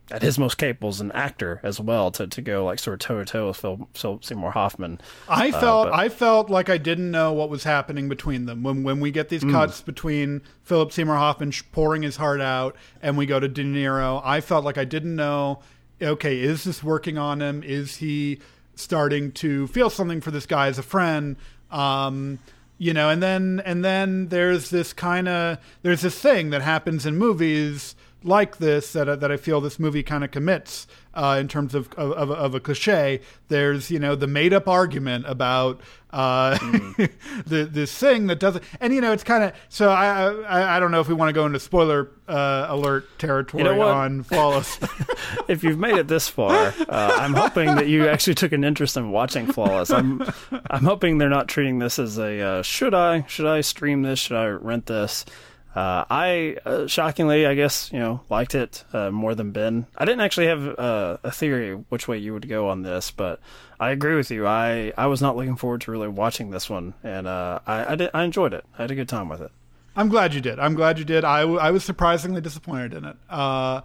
at 0.09 0.21
his 0.21 0.39
most 0.39 0.57
capable 0.57 0.87
as 0.87 1.01
an 1.01 1.11
actor 1.11 1.59
as 1.63 1.81
well 1.81 2.11
to, 2.11 2.25
to 2.27 2.41
go 2.41 2.63
like 2.63 2.79
sort 2.79 2.93
of 2.93 2.99
toe 3.05 3.19
to 3.19 3.25
toe 3.25 3.47
with 3.49 3.57
Phil, 3.57 3.89
Phil 3.93 4.19
Seymour 4.21 4.51
Hoffman. 4.51 5.01
I 5.27 5.51
felt 5.51 5.89
uh, 5.89 5.91
I 5.93 6.07
felt 6.07 6.49
like 6.49 6.69
I 6.69 6.77
didn't 6.77 7.11
know 7.11 7.33
what 7.33 7.49
was 7.49 7.65
happening 7.65 8.07
between 8.07 8.45
them 8.45 8.63
when 8.63 8.83
when 8.83 9.01
we 9.01 9.11
get 9.11 9.27
these 9.27 9.43
Mm. 9.43 9.51
cuts 9.51 9.81
between 9.81 10.41
Philip 10.63 10.93
Seymour 10.93 11.17
Hoffman 11.17 11.51
pouring 11.73 12.03
his 12.03 12.15
heart 12.15 12.39
out 12.39 12.77
and 13.01 13.17
we 13.17 13.25
go 13.25 13.37
to 13.39 13.49
De 13.49 13.63
Niro. 13.65 14.21
I 14.23 14.39
felt 14.39 14.63
like 14.63 14.77
I 14.77 14.85
didn't 14.85 15.15
know. 15.15 15.59
Okay, 16.01 16.39
is 16.39 16.63
this 16.63 16.81
working 16.81 17.17
on 17.17 17.41
him? 17.41 17.61
Is 17.63 17.97
he 17.97 18.39
starting 18.75 19.31
to 19.33 19.67
feel 19.67 19.89
something 19.89 20.21
for 20.21 20.31
this 20.31 20.45
guy 20.45 20.67
as 20.67 20.77
a 20.77 20.83
friend? 20.83 21.35
Um, 21.69 22.39
you 22.77 22.93
know, 22.93 23.09
and 23.09 23.21
then 23.21 23.61
and 23.65 23.83
then 23.83 24.27
there's 24.27 24.69
this 24.69 24.93
kind 24.93 25.27
of 25.27 25.57
there's 25.81 26.01
this 26.01 26.19
thing 26.19 26.49
that 26.51 26.61
happens 26.61 27.05
in 27.05 27.17
movies 27.17 27.95
like 28.23 28.57
this 28.57 28.93
that 28.93 29.19
that 29.19 29.31
I 29.31 29.37
feel 29.37 29.61
this 29.61 29.79
movie 29.79 30.03
kind 30.03 30.23
of 30.23 30.31
commits 30.31 30.87
uh, 31.17 31.37
in 31.39 31.47
terms 31.47 31.73
of, 31.73 31.91
of 31.93 32.29
of 32.29 32.53
a 32.53 32.59
cliche. 32.59 33.19
There's 33.47 33.89
you 33.89 33.99
know 33.99 34.15
the 34.15 34.27
made 34.27 34.53
up 34.53 34.67
argument 34.67 35.25
about 35.27 35.81
uh, 36.11 36.57
the 37.47 37.67
this 37.69 37.97
thing 37.97 38.27
that 38.27 38.39
doesn't, 38.39 38.63
and 38.79 38.93
you 38.93 39.01
know 39.01 39.11
it's 39.11 39.23
kind 39.23 39.43
of 39.43 39.53
so 39.67 39.89
I, 39.89 40.31
I 40.31 40.77
I 40.77 40.79
don't 40.79 40.91
know 40.91 41.01
if 41.01 41.07
we 41.07 41.15
want 41.15 41.29
to 41.29 41.33
go 41.33 41.45
into 41.47 41.59
spoiler 41.59 42.11
uh, 42.27 42.67
alert 42.69 43.05
territory 43.17 43.63
You 43.63 43.69
know 43.69 43.81
on 43.81 44.21
Flawless. 44.21 44.77
if 45.47 45.63
you've 45.63 45.79
made 45.79 45.95
it 45.95 46.07
this 46.07 46.29
far, 46.29 46.53
uh, 46.53 47.17
I'm 47.19 47.33
hoping 47.33 47.75
that 47.75 47.87
you 47.87 48.07
actually 48.07 48.35
took 48.35 48.51
an 48.51 48.63
interest 48.63 48.95
in 48.95 49.11
watching 49.11 49.51
Flawless. 49.51 49.89
I'm 49.89 50.21
I'm 50.69 50.83
hoping 50.83 51.17
they're 51.17 51.29
not 51.29 51.47
treating 51.47 51.79
this 51.79 51.97
as 51.97 52.19
a 52.19 52.41
uh, 52.41 52.61
should 52.61 52.93
I 52.93 53.23
should 53.23 53.47
I 53.47 53.61
stream 53.61 54.03
this 54.03 54.19
should 54.19 54.37
I 54.37 54.45
rent 54.47 54.85
this. 54.85 55.25
Uh, 55.77 56.05
I 56.09 56.57
uh, 56.65 56.87
shockingly, 56.87 57.45
I 57.45 57.53
guess 57.53 57.91
you 57.93 57.99
know, 57.99 58.21
liked 58.31 58.55
it 58.55 58.83
uh, 58.93 59.11
more 59.11 59.35
than 59.35 59.51
Ben. 59.51 59.85
I 59.95 60.05
didn't 60.05 60.21
actually 60.21 60.47
have 60.47 60.67
uh, 60.79 61.17
a 61.23 61.31
theory 61.31 61.73
which 61.89 62.07
way 62.07 62.17
you 62.17 62.33
would 62.33 62.49
go 62.49 62.67
on 62.69 62.81
this, 62.81 63.11
but 63.11 63.39
I 63.79 63.91
agree 63.91 64.15
with 64.15 64.31
you. 64.31 64.47
I, 64.47 64.91
I 64.97 65.05
was 65.05 65.21
not 65.21 65.35
looking 65.35 65.55
forward 65.55 65.81
to 65.81 65.91
really 65.91 66.07
watching 66.07 66.49
this 66.49 66.67
one, 66.67 66.95
and 67.03 67.27
uh, 67.27 67.59
I 67.67 67.93
I, 67.93 67.95
did, 67.95 68.09
I 68.11 68.23
enjoyed 68.23 68.55
it. 68.55 68.65
I 68.75 68.81
had 68.81 68.89
a 68.89 68.95
good 68.95 69.07
time 69.07 69.29
with 69.29 69.39
it. 69.39 69.51
I'm 69.95 70.09
glad 70.09 70.33
you 70.33 70.41
did. 70.41 70.57
I'm 70.57 70.73
glad 70.73 70.97
you 70.97 71.05
did. 71.05 71.23
I, 71.23 71.41
w- 71.41 71.59
I 71.59 71.69
was 71.69 71.83
surprisingly 71.83 72.41
disappointed 72.41 72.95
in 72.95 73.05
it. 73.05 73.17
Uh, 73.29 73.81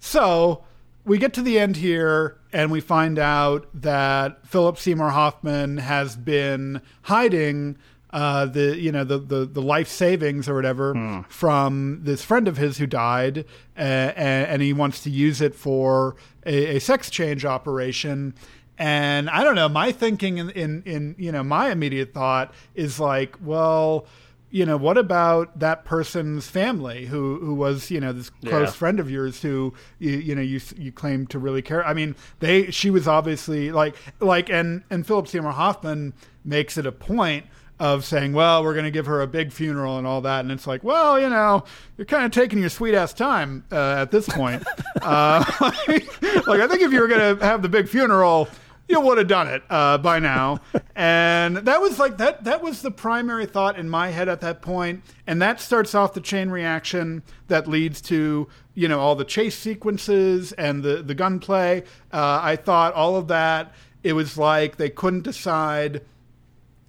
so 0.00 0.64
we 1.04 1.16
get 1.16 1.32
to 1.34 1.42
the 1.42 1.60
end 1.60 1.76
here 1.76 2.38
and 2.52 2.72
we 2.72 2.80
find 2.80 3.20
out 3.20 3.68
that 3.72 4.44
Philip 4.48 4.78
Seymour 4.78 5.10
Hoffman 5.10 5.76
has 5.76 6.16
been 6.16 6.82
hiding 7.02 7.78
uh, 8.16 8.46
the 8.46 8.66
you 8.78 8.90
know 8.90 9.04
the 9.04 9.18
the, 9.18 9.44
the 9.44 9.60
life 9.60 9.88
savings 9.88 10.48
or 10.48 10.54
whatever 10.54 10.86
from 11.28 12.00
this 12.02 12.22
friend 12.24 12.48
of 12.48 12.56
his 12.56 12.78
who 12.78 12.86
died, 12.86 13.44
uh, 13.76 13.80
and, 13.80 14.42
and 14.52 14.62
he 14.62 14.72
wants 14.72 15.02
to 15.02 15.10
use 15.10 15.40
it 15.40 15.54
for 15.54 16.16
a, 16.46 16.76
a 16.76 16.78
sex 16.80 17.10
change 17.10 17.44
operation. 17.44 18.34
And 18.78 19.28
I 19.30 19.44
don't 19.44 19.54
know. 19.54 19.68
My 19.68 19.92
thinking 19.92 20.38
in, 20.38 20.50
in 20.50 20.82
in 20.84 21.14
you 21.18 21.30
know 21.32 21.42
my 21.42 21.70
immediate 21.70 22.14
thought 22.14 22.52
is 22.74 22.98
like, 23.00 23.36
well, 23.42 24.06
you 24.50 24.64
know, 24.64 24.76
what 24.78 24.96
about 24.98 25.58
that 25.60 25.84
person's 25.84 26.48
family 26.48 27.06
who 27.06 27.38
who 27.40 27.54
was 27.54 27.90
you 27.90 28.00
know 28.00 28.12
this 28.12 28.30
close 28.30 28.68
Yeah. 28.68 28.72
friend 28.82 29.00
of 29.00 29.10
yours 29.10 29.42
who 29.42 29.74
you 29.98 30.12
you 30.28 30.34
know 30.34 30.42
you 30.42 30.60
you 30.76 30.90
claim 30.92 31.26
to 31.28 31.38
really 31.38 31.62
care. 31.62 31.84
I 31.86 31.92
mean, 31.94 32.14
they 32.40 32.70
she 32.70 32.88
was 32.90 33.06
obviously 33.08 33.72
like 33.72 33.94
like 34.20 34.48
and 34.50 34.84
and 34.90 35.06
Philip 35.06 35.28
Seymour 35.28 35.52
Hoffman 35.52 36.14
makes 36.44 36.78
it 36.78 36.86
a 36.86 36.92
point 36.92 37.44
of 37.78 38.04
saying, 38.04 38.32
well, 38.32 38.62
we're 38.62 38.72
going 38.72 38.84
to 38.84 38.90
give 38.90 39.06
her 39.06 39.20
a 39.20 39.26
big 39.26 39.52
funeral 39.52 39.98
and 39.98 40.06
all 40.06 40.20
that, 40.22 40.40
and 40.40 40.50
it's 40.50 40.66
like, 40.66 40.82
well, 40.82 41.20
you 41.20 41.28
know, 41.28 41.64
you're 41.96 42.06
kind 42.06 42.24
of 42.24 42.32
taking 42.32 42.58
your 42.58 42.70
sweet 42.70 42.94
ass 42.94 43.12
time 43.12 43.64
uh, 43.70 43.96
at 43.98 44.10
this 44.10 44.28
point. 44.28 44.64
uh, 45.02 45.44
like 45.60 46.60
I 46.60 46.66
think 46.66 46.82
if 46.82 46.92
you 46.92 47.00
were 47.00 47.08
going 47.08 47.38
to 47.38 47.44
have 47.44 47.62
the 47.62 47.68
big 47.68 47.88
funeral 47.88 48.48
you 48.88 49.00
would 49.00 49.18
have 49.18 49.26
done 49.26 49.48
it 49.48 49.62
uh, 49.68 49.98
by 49.98 50.18
now. 50.18 50.60
And 50.94 51.56
that 51.56 51.80
was 51.80 51.98
like 51.98 52.18
that. 52.18 52.44
That 52.44 52.62
was 52.62 52.82
the 52.82 52.90
primary 52.90 53.46
thought 53.46 53.78
in 53.78 53.88
my 53.88 54.08
head 54.08 54.28
at 54.28 54.40
that 54.42 54.62
point, 54.62 55.02
and 55.26 55.42
that 55.42 55.60
starts 55.60 55.94
off 55.94 56.14
the 56.14 56.20
chain 56.20 56.50
reaction 56.50 57.22
that 57.48 57.66
leads 57.66 58.00
to 58.02 58.48
you 58.74 58.88
know 58.88 59.00
all 59.00 59.16
the 59.16 59.24
chase 59.24 59.56
sequences 59.56 60.52
and 60.52 60.82
the 60.82 61.02
the 61.02 61.14
gunplay. 61.14 61.82
Uh, 62.12 62.40
I 62.42 62.56
thought 62.56 62.94
all 62.94 63.16
of 63.16 63.28
that. 63.28 63.74
It 64.02 64.12
was 64.12 64.38
like 64.38 64.76
they 64.76 64.90
couldn't 64.90 65.22
decide 65.22 66.02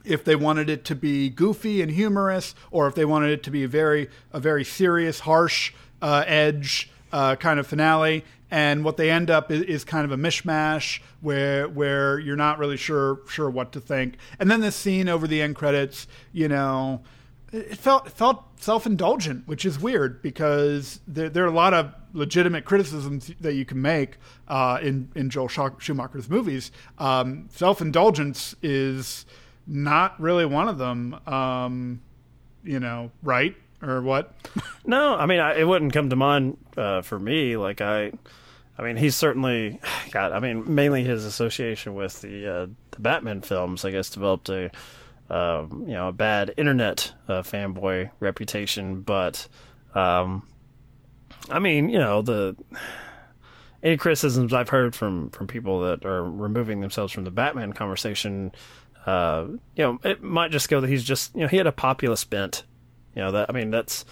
if 0.08 0.24
they 0.24 0.36
wanted 0.36 0.70
it 0.70 0.86
to 0.86 0.96
be 0.96 1.30
goofy 1.30 1.82
and 1.82 1.92
humorous 1.92 2.56
or 2.72 2.88
if 2.88 2.96
they 2.96 3.06
wanted 3.06 3.32
it 3.32 3.44
to 3.44 3.52
be 3.52 3.64
a 3.64 3.68
very 3.68 4.10
a 4.32 4.40
very 4.40 4.64
serious, 4.64 5.22
harsh 5.22 5.74
uh, 6.02 6.24
edge 6.26 6.90
uh, 7.12 7.36
kind 7.36 7.60
of 7.60 7.68
finale. 7.68 8.24
And 8.50 8.86
what 8.86 8.96
they 8.96 9.12
end 9.12 9.30
up 9.30 9.52
is, 9.52 9.64
is 9.64 9.84
kind 9.84 10.06
of 10.06 10.12
a 10.12 10.18
mishmash 10.18 11.02
where 11.20 11.68
where 11.68 12.18
you're 12.18 12.38
not 12.38 12.60
really 12.60 12.78
sure 12.78 13.20
sure 13.28 13.50
what 13.50 13.74
to 13.74 13.82
think. 13.82 14.18
And 14.40 14.50
then 14.50 14.62
the 14.62 14.72
scene 14.72 15.10
over 15.10 15.28
the 15.28 15.42
end 15.42 15.56
credits, 15.56 16.08
you 16.32 16.48
know, 16.48 17.02
it 17.52 17.60
it 17.72 17.78
felt 17.78 18.08
it 18.08 18.14
felt 18.14 18.46
self 18.62 18.86
indulgent, 18.86 19.48
which 19.48 19.66
is 19.66 19.80
weird 19.80 20.22
because 20.22 21.02
there, 21.08 21.30
there 21.30 21.44
are 21.44 21.48
a 21.48 21.52
lot 21.52 21.74
of 21.74 21.94
legitimate 22.14 22.66
criticisms 22.66 23.32
that 23.42 23.54
you 23.54 23.66
can 23.66 23.82
make 23.82 24.18
uh, 24.48 24.80
in 24.82 25.10
in 25.16 25.30
Joel 25.30 25.50
Schumacher's 25.50 26.30
movies. 26.30 26.72
Um, 26.98 27.50
self 27.52 27.82
indulgence 27.82 28.56
is 28.62 29.26
not 29.68 30.20
really 30.20 30.46
one 30.46 30.70
of 30.70 30.78
them. 30.78 31.14
Um, 31.28 32.02
you 32.64 32.80
know, 32.80 33.12
right 33.24 33.56
or 33.82 34.02
what? 34.02 34.34
No, 34.90 35.16
I 35.16 35.26
mean, 35.26 35.42
I, 35.42 35.60
it 35.60 35.68
wouldn't 35.68 35.92
come 35.92 36.10
to 36.12 36.16
mind 36.16 36.58
uh, 36.78 37.02
for 37.02 37.20
me. 37.20 37.58
Like 37.58 37.82
I, 37.82 38.14
I 38.78 38.84
mean, 38.84 38.96
he's 38.96 39.18
certainly, 39.18 39.82
God, 40.12 40.32
I 40.32 40.40
mean, 40.40 40.74
mainly 40.74 41.04
his 41.04 41.26
association 41.26 41.94
with 41.94 42.22
the 42.22 42.48
uh, 42.48 42.68
the 42.92 43.00
Batman 43.00 43.42
films, 43.42 43.84
I 43.84 43.92
guess, 43.92 44.10
developed 44.10 44.48
a, 44.48 44.72
um, 45.30 45.84
you 45.86 45.94
know, 45.94 46.08
a 46.08 46.14
bad 46.14 46.54
internet 46.56 47.12
uh, 47.28 47.42
fanboy 47.42 48.12
reputation. 48.22 49.02
But, 49.02 49.50
um, 49.94 50.48
I 51.50 51.60
mean, 51.60 51.90
you 51.90 52.00
know, 52.00 52.22
the 52.22 52.56
any 53.84 53.98
criticisms 53.98 54.54
I've 54.54 54.70
heard 54.70 54.96
from 54.96 55.32
from 55.32 55.48
people 55.48 55.82
that 55.82 56.06
are 56.06 56.24
removing 56.24 56.80
themselves 56.80 57.12
from 57.12 57.26
the 57.26 57.32
Batman 57.32 57.74
conversation, 57.74 58.54
uh, 59.08 59.48
you 59.76 59.84
know, 59.84 60.00
it 60.04 60.22
might 60.22 60.52
just 60.52 60.70
go 60.70 60.82
that 60.82 60.90
he's 60.90 61.04
just, 61.04 61.34
you 61.34 61.42
know, 61.42 61.48
he 61.48 61.56
had 61.58 61.66
a 61.66 61.72
populist 61.72 62.30
bent. 62.30 62.64
You 63.16 63.24
know, 63.24 63.32
that 63.32 63.50
I 63.50 63.54
mean, 63.54 63.72
that's 63.72 64.06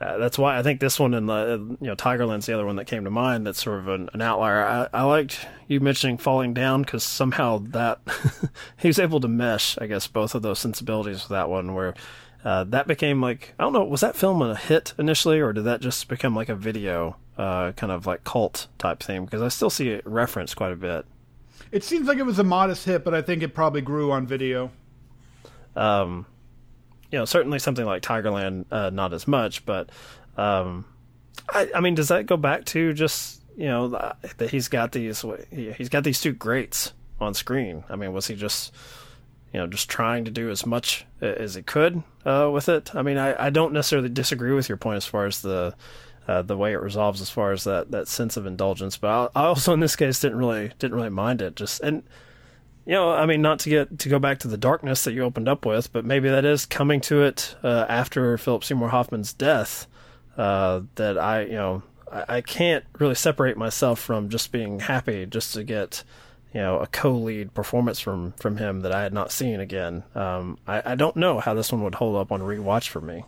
uh, 0.00 0.16
that's 0.16 0.38
why 0.38 0.58
I 0.58 0.62
think 0.62 0.80
this 0.80 0.98
one 0.98 1.12
and 1.12 1.28
the 1.28 1.76
you 1.80 1.86
know 1.86 1.94
Tigerland's 1.94 2.46
the 2.46 2.54
other 2.54 2.64
one 2.64 2.76
that 2.76 2.86
came 2.86 3.04
to 3.04 3.10
mind. 3.10 3.46
That's 3.46 3.62
sort 3.62 3.80
of 3.80 3.88
an, 3.88 4.08
an 4.14 4.22
outlier. 4.22 4.64
I, 4.64 4.88
I 4.94 5.02
liked 5.02 5.46
you 5.68 5.78
mentioning 5.80 6.16
falling 6.16 6.54
down 6.54 6.82
because 6.82 7.04
somehow 7.04 7.58
that 7.72 8.00
he 8.78 8.88
was 8.88 8.98
able 8.98 9.20
to 9.20 9.28
mesh, 9.28 9.76
I 9.78 9.86
guess, 9.86 10.06
both 10.06 10.34
of 10.34 10.40
those 10.40 10.58
sensibilities 10.58 11.22
with 11.24 11.28
that 11.28 11.50
one. 11.50 11.74
Where 11.74 11.94
uh, 12.42 12.64
that 12.64 12.86
became 12.86 13.20
like 13.20 13.52
I 13.58 13.64
don't 13.64 13.74
know, 13.74 13.84
was 13.84 14.00
that 14.00 14.16
film 14.16 14.40
a 14.40 14.56
hit 14.56 14.94
initially, 14.98 15.38
or 15.38 15.52
did 15.52 15.64
that 15.64 15.82
just 15.82 16.08
become 16.08 16.34
like 16.34 16.48
a 16.48 16.56
video 16.56 17.16
uh, 17.36 17.72
kind 17.72 17.92
of 17.92 18.06
like 18.06 18.24
cult 18.24 18.68
type 18.78 19.02
thing? 19.02 19.26
Because 19.26 19.42
I 19.42 19.48
still 19.48 19.70
see 19.70 19.90
it 19.90 20.06
referenced 20.06 20.56
quite 20.56 20.72
a 20.72 20.76
bit. 20.76 21.04
It 21.72 21.84
seems 21.84 22.06
like 22.08 22.18
it 22.18 22.26
was 22.26 22.38
a 22.38 22.44
modest 22.44 22.84
hit, 22.84 23.04
but 23.04 23.14
I 23.14 23.22
think 23.22 23.42
it 23.42 23.54
probably 23.54 23.80
grew 23.80 24.10
on 24.12 24.26
video. 24.26 24.70
Um, 25.76 26.26
you 27.12 27.18
know, 27.18 27.24
certainly 27.24 27.58
something 27.58 27.84
like 27.84 28.02
Tigerland, 28.02 28.66
uh, 28.70 28.90
not 28.90 29.12
as 29.12 29.26
much, 29.28 29.64
but 29.66 29.90
um, 30.36 30.84
I, 31.48 31.68
I 31.74 31.80
mean, 31.80 31.94
does 31.94 32.08
that 32.08 32.26
go 32.26 32.36
back 32.36 32.64
to 32.66 32.92
just 32.92 33.42
you 33.56 33.66
know 33.66 33.88
that 33.88 34.50
he's 34.50 34.68
got 34.68 34.92
these 34.92 35.24
he- 35.52 35.72
he's 35.72 35.88
got 35.88 36.04
these 36.04 36.20
two 36.20 36.32
greats 36.32 36.92
on 37.20 37.34
screen? 37.34 37.84
I 37.88 37.96
mean, 37.96 38.12
was 38.12 38.26
he 38.26 38.34
just 38.36 38.72
you 39.52 39.60
know 39.60 39.66
just 39.66 39.88
trying 39.88 40.24
to 40.24 40.30
do 40.30 40.50
as 40.50 40.64
much 40.66 41.04
uh, 41.22 41.26
as 41.26 41.54
he 41.54 41.62
could 41.62 42.02
uh, 42.24 42.50
with 42.52 42.68
it? 42.68 42.94
I 42.94 43.02
mean, 43.02 43.18
I, 43.18 43.46
I 43.46 43.50
don't 43.50 43.72
necessarily 43.72 44.08
disagree 44.08 44.52
with 44.52 44.68
your 44.68 44.78
point 44.78 44.96
as 44.98 45.06
far 45.06 45.26
as 45.26 45.42
the 45.42 45.74
uh, 46.30 46.42
the 46.42 46.56
way 46.56 46.72
it 46.72 46.80
resolves 46.80 47.20
as 47.20 47.28
far 47.28 47.50
as 47.50 47.64
that, 47.64 47.90
that 47.90 48.06
sense 48.06 48.36
of 48.36 48.46
indulgence, 48.46 48.96
but 48.96 49.32
I, 49.34 49.40
I 49.42 49.46
also 49.46 49.72
in 49.72 49.80
this 49.80 49.96
case 49.96 50.20
didn't 50.20 50.38
really 50.38 50.70
didn't 50.78 50.94
really 50.94 51.10
mind 51.10 51.42
it. 51.42 51.56
Just 51.56 51.80
and 51.80 52.04
you 52.86 52.92
know, 52.92 53.10
I 53.10 53.26
mean, 53.26 53.42
not 53.42 53.58
to 53.60 53.68
get 53.68 53.98
to 53.98 54.08
go 54.08 54.18
back 54.18 54.38
to 54.40 54.48
the 54.48 54.56
darkness 54.56 55.02
that 55.04 55.12
you 55.12 55.22
opened 55.22 55.48
up 55.48 55.66
with, 55.66 55.92
but 55.92 56.04
maybe 56.04 56.28
that 56.28 56.44
is 56.44 56.66
coming 56.66 57.00
to 57.02 57.22
it 57.22 57.56
uh, 57.64 57.86
after 57.88 58.38
Philip 58.38 58.64
Seymour 58.64 58.90
Hoffman's 58.90 59.32
death. 59.32 59.88
Uh, 60.36 60.82
that 60.94 61.18
I, 61.18 61.42
you 61.42 61.52
know, 61.52 61.82
I, 62.10 62.36
I 62.36 62.40
can't 62.40 62.84
really 62.98 63.16
separate 63.16 63.56
myself 63.56 63.98
from 63.98 64.28
just 64.28 64.52
being 64.52 64.80
happy 64.80 65.26
just 65.26 65.52
to 65.54 65.64
get, 65.64 66.04
you 66.54 66.60
know, 66.60 66.78
a 66.78 66.86
co-lead 66.86 67.54
performance 67.54 67.98
from 67.98 68.32
from 68.32 68.56
him 68.56 68.80
that 68.80 68.92
I 68.92 69.02
had 69.02 69.12
not 69.12 69.32
seen 69.32 69.58
again. 69.58 70.04
Um, 70.14 70.58
I, 70.66 70.92
I 70.92 70.94
don't 70.94 71.16
know 71.16 71.40
how 71.40 71.54
this 71.54 71.72
one 71.72 71.82
would 71.82 71.96
hold 71.96 72.16
up 72.16 72.30
on 72.30 72.40
rewatch 72.40 72.88
for 72.88 73.00
me. 73.00 73.24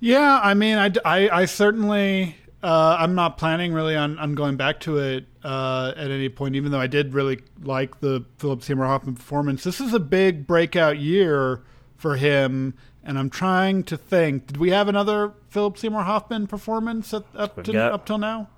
Yeah, 0.00 0.40
I 0.42 0.54
mean, 0.54 0.78
I, 0.78 0.90
I, 1.04 1.28
I 1.42 1.44
certainly, 1.44 2.34
uh, 2.62 2.96
I'm 2.98 3.14
not 3.14 3.36
planning 3.36 3.72
really 3.72 3.94
on, 3.94 4.18
on 4.18 4.34
going 4.34 4.56
back 4.56 4.80
to 4.80 4.98
it 4.98 5.26
uh, 5.44 5.92
at 5.96 6.10
any 6.10 6.28
point, 6.30 6.56
even 6.56 6.72
though 6.72 6.80
I 6.80 6.86
did 6.86 7.12
really 7.14 7.40
like 7.62 8.00
the 8.00 8.24
Philip 8.38 8.62
Seymour 8.62 8.86
Hoffman 8.86 9.14
performance. 9.14 9.62
This 9.62 9.80
is 9.80 9.92
a 9.92 10.00
big 10.00 10.46
breakout 10.46 10.98
year 10.98 11.62
for 11.96 12.16
him. 12.16 12.74
And 13.02 13.18
I'm 13.18 13.30
trying 13.30 13.84
to 13.84 13.96
think. 13.96 14.46
Did 14.46 14.56
we 14.58 14.70
have 14.70 14.86
another 14.88 15.32
Philip 15.48 15.78
Seymour 15.78 16.02
Hoffman 16.02 16.46
performance 16.46 17.14
at, 17.14 17.24
up, 17.34 17.62
to, 17.64 17.72
got- 17.72 17.92
up 17.92 18.06
till 18.06 18.18
now? 18.18 18.48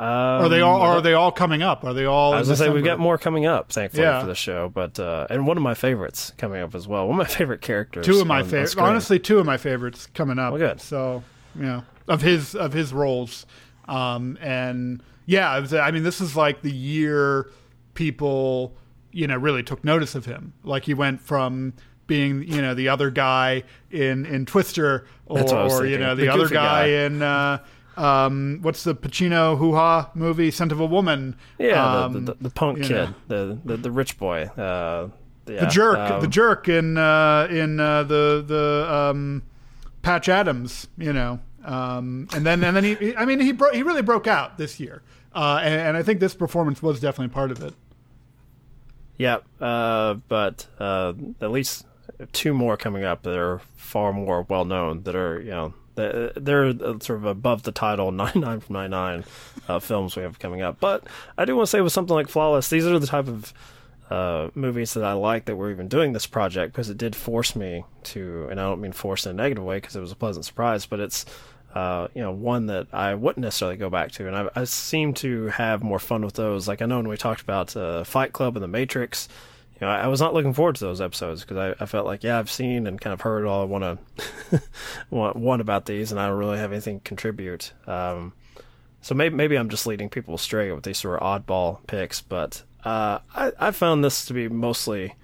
Um, 0.00 0.06
are 0.06 0.48
they 0.48 0.62
all? 0.62 0.80
Are 0.80 1.00
they 1.02 1.12
all 1.12 1.30
coming 1.30 1.60
up? 1.62 1.84
Are 1.84 1.92
they 1.92 2.06
all? 2.06 2.32
I 2.32 2.38
was 2.38 2.48
gonna 2.48 2.56
say 2.56 2.70
we've 2.70 2.82
got 2.82 2.98
more 2.98 3.18
coming 3.18 3.44
up, 3.44 3.70
thankfully, 3.70 4.04
Yeah. 4.04 4.20
for 4.22 4.26
the 4.26 4.34
show. 4.34 4.70
But 4.70 4.98
uh, 4.98 5.26
and 5.28 5.46
one 5.46 5.58
of 5.58 5.62
my 5.62 5.74
favorites 5.74 6.32
coming 6.38 6.62
up 6.62 6.74
as 6.74 6.88
well. 6.88 7.06
One 7.06 7.20
of 7.20 7.28
my 7.28 7.32
favorite 7.38 7.60
characters. 7.60 8.06
two 8.06 8.18
of 8.20 8.26
my 8.26 8.42
favorites. 8.42 8.74
Honestly, 8.76 9.18
two 9.18 9.38
of 9.38 9.44
my 9.44 9.58
favorites 9.58 10.06
coming 10.14 10.38
up. 10.38 10.52
Well, 10.52 10.58
good. 10.58 10.80
So 10.80 11.22
yeah, 11.54 11.82
of 12.08 12.22
his 12.22 12.54
of 12.54 12.72
his 12.72 12.94
roles, 12.94 13.44
um, 13.88 14.38
and 14.40 15.02
yeah, 15.26 15.58
was- 15.58 15.74
I 15.74 15.90
mean, 15.90 16.02
this 16.02 16.22
is 16.22 16.34
like 16.34 16.62
the 16.62 16.72
year 16.72 17.50
people 17.92 18.74
you 19.12 19.26
know 19.26 19.36
really 19.36 19.62
took 19.62 19.84
notice 19.84 20.14
of 20.14 20.24
him. 20.24 20.54
Like 20.64 20.84
he 20.84 20.94
went 20.94 21.20
from 21.20 21.74
being 22.06 22.42
you 22.44 22.62
know 22.62 22.72
the 22.74 22.88
other 22.88 23.10
guy 23.10 23.64
in 23.90 24.24
in 24.24 24.46
Twister, 24.46 25.04
or, 25.26 25.36
That's 25.38 25.52
what 25.52 25.60
I 25.60 25.64
was 25.64 25.80
or 25.80 25.86
you 25.86 25.98
know 25.98 26.14
the, 26.14 26.22
The 26.22 26.28
other 26.32 26.48
guy, 26.48 26.86
guy. 26.88 27.04
in. 27.04 27.20
Uh, 27.22 27.58
um, 28.00 28.58
what's 28.62 28.84
the 28.84 28.94
Pacino 28.94 29.58
hoo 29.58 29.74
ha 29.74 30.10
movie? 30.14 30.50
Scent 30.50 30.72
of 30.72 30.80
a 30.80 30.86
Woman. 30.86 31.36
Yeah, 31.58 32.04
um, 32.04 32.12
the, 32.24 32.32
the, 32.32 32.42
the 32.44 32.50
punk 32.50 32.82
kid, 32.82 33.14
the, 33.28 33.58
the 33.64 33.76
the 33.76 33.90
rich 33.90 34.18
boy. 34.18 34.44
Uh, 34.44 35.10
yeah, 35.46 35.60
the 35.60 35.66
jerk, 35.66 35.98
um, 35.98 36.20
the 36.20 36.28
jerk 36.28 36.68
in 36.68 36.96
uh, 36.96 37.46
in 37.50 37.78
uh, 37.78 38.04
the 38.04 38.42
the 38.46 38.92
um, 38.92 39.42
Patch 40.02 40.28
Adams, 40.28 40.88
you 40.96 41.12
know, 41.12 41.40
um, 41.64 42.28
and 42.34 42.46
then 42.46 42.64
and 42.64 42.76
then 42.76 42.84
he, 42.84 43.14
I 43.16 43.24
mean, 43.24 43.40
he 43.40 43.52
bro- 43.52 43.72
he 43.72 43.82
really 43.82 44.02
broke 44.02 44.26
out 44.26 44.56
this 44.56 44.80
year, 44.80 45.02
uh, 45.34 45.60
and, 45.62 45.74
and 45.74 45.96
I 45.96 46.02
think 46.02 46.20
this 46.20 46.34
performance 46.34 46.82
was 46.82 47.00
definitely 47.00 47.34
part 47.34 47.50
of 47.50 47.62
it. 47.62 47.74
Yeah, 49.18 49.38
uh, 49.60 50.14
but 50.28 50.66
uh, 50.78 51.12
at 51.42 51.50
least 51.50 51.84
two 52.32 52.54
more 52.54 52.76
coming 52.78 53.04
up 53.04 53.22
that 53.24 53.36
are 53.36 53.60
far 53.76 54.12
more 54.12 54.42
well 54.48 54.64
known. 54.64 55.02
That 55.02 55.14
are 55.14 55.40
you 55.40 55.50
know 55.50 55.74
they're, 56.00 56.32
they're 56.36 56.66
uh, 56.68 56.98
sort 57.00 57.18
of 57.18 57.24
above 57.24 57.62
the 57.62 57.72
title 57.72 58.10
99 58.12 58.60
from 58.60 58.74
99 58.74 59.24
uh, 59.68 59.78
films 59.78 60.16
we 60.16 60.22
have 60.22 60.38
coming 60.38 60.62
up. 60.62 60.80
But 60.80 61.04
I 61.36 61.44
do 61.44 61.56
want 61.56 61.66
to 61.66 61.70
say 61.70 61.80
with 61.80 61.92
something 61.92 62.14
like 62.14 62.28
Flawless, 62.28 62.68
these 62.68 62.86
are 62.86 62.98
the 62.98 63.06
type 63.06 63.28
of 63.28 63.52
uh, 64.10 64.50
movies 64.54 64.94
that 64.94 65.04
I 65.04 65.12
like 65.12 65.44
that 65.44 65.56
we're 65.56 65.70
even 65.70 65.88
doing 65.88 66.12
this 66.12 66.26
project 66.26 66.72
because 66.72 66.90
it 66.90 66.98
did 66.98 67.14
force 67.14 67.54
me 67.54 67.84
to, 68.04 68.48
and 68.50 68.60
I 68.60 68.64
don't 68.64 68.80
mean 68.80 68.92
force 68.92 69.24
in 69.24 69.30
a 69.30 69.34
negative 69.34 69.64
way 69.64 69.76
because 69.76 69.94
it 69.94 70.00
was 70.00 70.12
a 70.12 70.16
pleasant 70.16 70.44
surprise, 70.44 70.84
but 70.86 70.98
it's 70.98 71.24
uh, 71.74 72.08
you 72.14 72.20
know 72.20 72.32
one 72.32 72.66
that 72.66 72.88
I 72.92 73.14
wouldn't 73.14 73.44
necessarily 73.44 73.76
go 73.76 73.88
back 73.88 74.10
to, 74.12 74.26
and 74.26 74.36
I, 74.36 74.48
I 74.56 74.64
seem 74.64 75.14
to 75.14 75.46
have 75.46 75.84
more 75.84 76.00
fun 76.00 76.24
with 76.24 76.34
those. 76.34 76.66
Like 76.66 76.82
I 76.82 76.86
know 76.86 76.96
when 76.96 77.06
we 77.08 77.16
talked 77.16 77.40
about 77.40 77.76
uh, 77.76 78.02
Fight 78.02 78.32
Club 78.32 78.56
and 78.56 78.64
The 78.64 78.68
Matrix, 78.68 79.28
you 79.80 79.86
know, 79.86 79.92
I, 79.92 80.00
I 80.00 80.06
was 80.08 80.20
not 80.20 80.34
looking 80.34 80.52
forward 80.52 80.76
to 80.76 80.84
those 80.84 81.00
episodes 81.00 81.40
because 81.40 81.56
I, 81.56 81.82
I 81.82 81.86
felt 81.86 82.06
like 82.06 82.22
yeah, 82.22 82.38
I've 82.38 82.50
seen 82.50 82.86
and 82.86 83.00
kind 83.00 83.14
of 83.14 83.22
heard 83.22 83.46
all 83.46 83.62
I 83.62 83.64
want 83.64 83.98
to 84.50 84.62
want, 85.10 85.36
want 85.36 85.60
about 85.60 85.86
these, 85.86 86.12
and 86.12 86.20
I 86.20 86.28
don't 86.28 86.38
really 86.38 86.58
have 86.58 86.72
anything 86.72 87.00
to 87.00 87.04
contribute. 87.04 87.72
Um, 87.86 88.34
so 89.00 89.14
maybe 89.14 89.34
maybe 89.34 89.56
I'm 89.56 89.70
just 89.70 89.86
leading 89.86 90.10
people 90.10 90.34
astray 90.34 90.70
with 90.72 90.84
these 90.84 90.98
sort 90.98 91.20
of 91.20 91.26
oddball 91.46 91.86
picks, 91.86 92.20
but 92.20 92.62
uh, 92.84 93.20
I, 93.34 93.52
I 93.58 93.70
found 93.70 94.04
this 94.04 94.26
to 94.26 94.34
be 94.34 94.48
mostly 94.48 95.14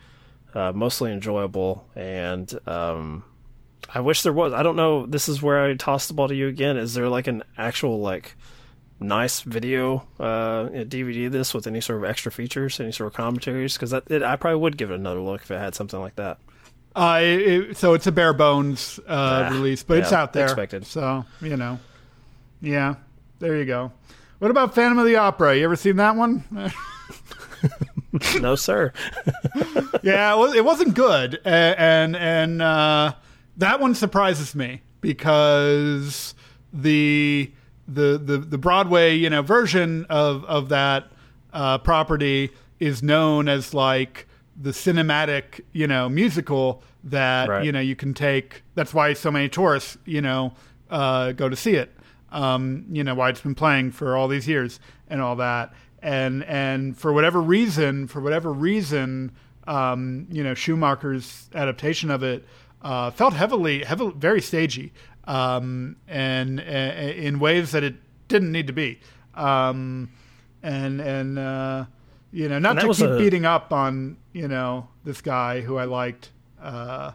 uh, 0.54 0.72
mostly 0.74 1.12
enjoyable, 1.12 1.86
and 1.94 2.58
um, 2.66 3.24
I 3.92 4.00
wish 4.00 4.22
there 4.22 4.32
was. 4.32 4.54
I 4.54 4.62
don't 4.62 4.76
know. 4.76 5.04
This 5.04 5.28
is 5.28 5.42
where 5.42 5.64
I 5.64 5.74
toss 5.74 6.08
the 6.08 6.14
ball 6.14 6.28
to 6.28 6.34
you 6.34 6.48
again. 6.48 6.78
Is 6.78 6.94
there 6.94 7.10
like 7.10 7.26
an 7.26 7.42
actual 7.58 8.00
like 8.00 8.36
nice 9.00 9.40
video 9.42 10.06
uh, 10.18 10.68
DVD 10.84 11.30
this 11.30 11.52
with 11.52 11.66
any 11.66 11.80
sort 11.80 11.98
of 11.98 12.04
extra 12.04 12.32
features, 12.32 12.80
any 12.80 12.92
sort 12.92 13.08
of 13.08 13.14
commentaries? 13.14 13.74
Because 13.74 13.92
I 13.92 14.36
probably 14.36 14.60
would 14.60 14.76
give 14.76 14.90
it 14.90 14.94
another 14.94 15.20
look 15.20 15.42
if 15.42 15.50
it 15.50 15.58
had 15.58 15.74
something 15.74 16.00
like 16.00 16.16
that. 16.16 16.38
Uh, 16.94 17.18
it, 17.22 17.76
so 17.76 17.92
it's 17.92 18.06
a 18.06 18.12
bare 18.12 18.32
bones 18.32 18.98
uh, 19.06 19.48
Ah, 19.48 19.48
release, 19.52 19.82
but 19.82 19.98
it's 19.98 20.12
out 20.12 20.32
there. 20.32 20.44
expected. 20.46 20.86
So 20.86 21.24
you 21.42 21.56
know, 21.56 21.78
yeah, 22.62 22.94
there 23.38 23.56
you 23.56 23.66
go. 23.66 23.92
What 24.38 24.50
about 24.50 24.74
Phantom 24.74 24.98
of 24.98 25.04
the 25.06 25.16
Opera? 25.16 25.56
You 25.56 25.64
ever 25.64 25.76
seen 25.76 25.96
that 25.96 26.16
one? 26.16 26.44
no, 28.40 28.54
sir. 28.54 28.92
yeah, 30.02 30.34
it, 30.34 30.38
was, 30.38 30.54
it 30.54 30.64
wasn't 30.64 30.94
good, 30.94 31.38
and 31.44 32.16
and 32.16 32.62
uh, 32.62 33.12
that 33.58 33.80
one 33.80 33.94
surprises 33.94 34.54
me 34.54 34.80
because 35.00 36.34
the 36.72 37.50
the 37.88 38.18
the 38.18 38.38
the 38.38 38.58
Broadway 38.58 39.14
you 39.14 39.30
know 39.30 39.42
version 39.42 40.06
of 40.10 40.44
of 40.44 40.68
that 40.70 41.10
uh, 41.52 41.78
property 41.78 42.50
is 42.80 43.02
known 43.02 43.48
as 43.48 43.72
like 43.72 44.26
the 44.60 44.70
cinematic 44.70 45.60
you 45.72 45.86
know 45.86 46.08
musical 46.08 46.82
that 47.04 47.48
Right. 47.48 47.64
you 47.64 47.72
know 47.72 47.80
you 47.80 47.94
can 47.96 48.14
take. 48.14 48.62
That's 48.74 48.92
why 48.92 49.12
so 49.12 49.30
many 49.30 49.48
tourists 49.48 49.96
you 50.04 50.20
know 50.20 50.54
uh, 50.90 51.32
go 51.32 51.48
to 51.48 51.56
see 51.56 51.74
it. 51.74 51.92
Um, 52.32 52.86
you 52.90 53.04
know 53.04 53.14
why 53.14 53.30
it's 53.30 53.40
been 53.40 53.54
playing 53.54 53.92
for 53.92 54.16
all 54.16 54.28
these 54.28 54.48
years 54.48 54.80
and 55.08 55.20
all 55.22 55.36
that. 55.36 55.72
And 56.02 56.44
and 56.44 56.96
for 56.98 57.12
whatever 57.12 57.40
reason, 57.40 58.06
for 58.08 58.20
whatever 58.20 58.52
reason, 58.52 59.32
um, 59.66 60.26
you 60.30 60.42
know 60.42 60.54
Schumacher's 60.54 61.48
adaptation 61.54 62.10
of 62.10 62.22
it 62.22 62.44
uh, 62.82 63.10
felt 63.10 63.32
heavily, 63.34 63.84
heavily, 63.84 64.12
very 64.16 64.40
stagey, 64.42 64.92
um, 65.26 65.96
and 66.08 66.60
uh, 66.60 66.62
in 66.62 67.38
ways 67.38 67.72
that 67.72 67.82
it 67.84 67.94
didn't 68.28 68.52
need 68.52 68.66
to 68.66 68.72
be. 68.72 69.00
Um, 69.34 70.10
and 70.62 71.00
and 71.00 71.38
uh, 71.38 71.84
you 72.32 72.48
know, 72.48 72.58
not 72.58 72.74
to 72.80 72.92
keep 72.92 73.06
a- 73.06 73.18
beating 73.18 73.44
up 73.44 73.72
on 73.72 74.16
you 74.32 74.48
know 74.48 74.88
this 75.04 75.20
guy 75.20 75.60
who 75.60 75.76
I 75.76 75.84
liked, 75.84 76.30
uh, 76.60 77.12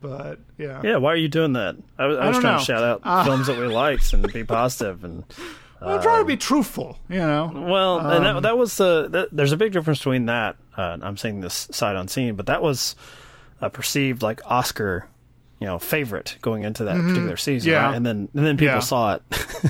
but 0.00 0.38
yeah, 0.58 0.80
Yeah, 0.82 0.96
why 0.96 1.12
are 1.12 1.16
you 1.16 1.28
doing 1.28 1.52
that? 1.54 1.76
I, 1.98 2.06
was- 2.06 2.18
I 2.18 2.22
I 2.22 2.28
was 2.28 2.38
trying 2.38 2.52
know. 2.54 2.58
to 2.58 2.64
shout 2.64 2.82
out 2.82 3.00
Uh, 3.04 3.24
films 3.24 3.46
that 3.46 3.58
we 3.58 3.66
liked 3.82 4.12
and 4.12 4.32
be 4.32 4.44
positive 4.44 5.04
and. 5.04 5.24
I'm 5.84 6.00
trying 6.00 6.20
to 6.20 6.24
be 6.24 6.36
truthful, 6.36 6.96
you 7.08 7.18
know. 7.18 7.50
Well, 7.52 7.98
and 7.98 8.24
Um, 8.24 8.34
that, 8.36 8.42
that 8.44 8.56
was 8.56 8.80
uh, 8.80 9.08
that, 9.08 9.30
there's 9.32 9.50
a 9.50 9.56
big 9.56 9.72
difference 9.72 9.98
between 9.98 10.26
that. 10.26 10.54
Uh, 10.76 10.96
I'm 11.02 11.16
saying 11.16 11.40
this 11.40 11.66
sight 11.72 11.96
unseen, 11.96 12.36
but 12.36 12.46
that 12.46 12.62
was 12.62 12.94
a 13.60 13.68
perceived 13.68 14.22
like 14.22 14.40
Oscar, 14.44 15.08
you 15.62 15.68
know, 15.68 15.78
favorite 15.78 16.36
going 16.42 16.64
into 16.64 16.82
that 16.84 16.96
Mhm. 16.96 17.06
particular 17.08 17.36
season. 17.36 17.70
Yeah. 17.70 17.86
right? 17.86 17.94
And 17.94 18.04
then 18.04 18.28
and 18.34 18.44
then 18.44 18.56
people 18.56 18.74
Yeah. 18.74 18.80
saw 18.80 19.14
it, 19.14 19.22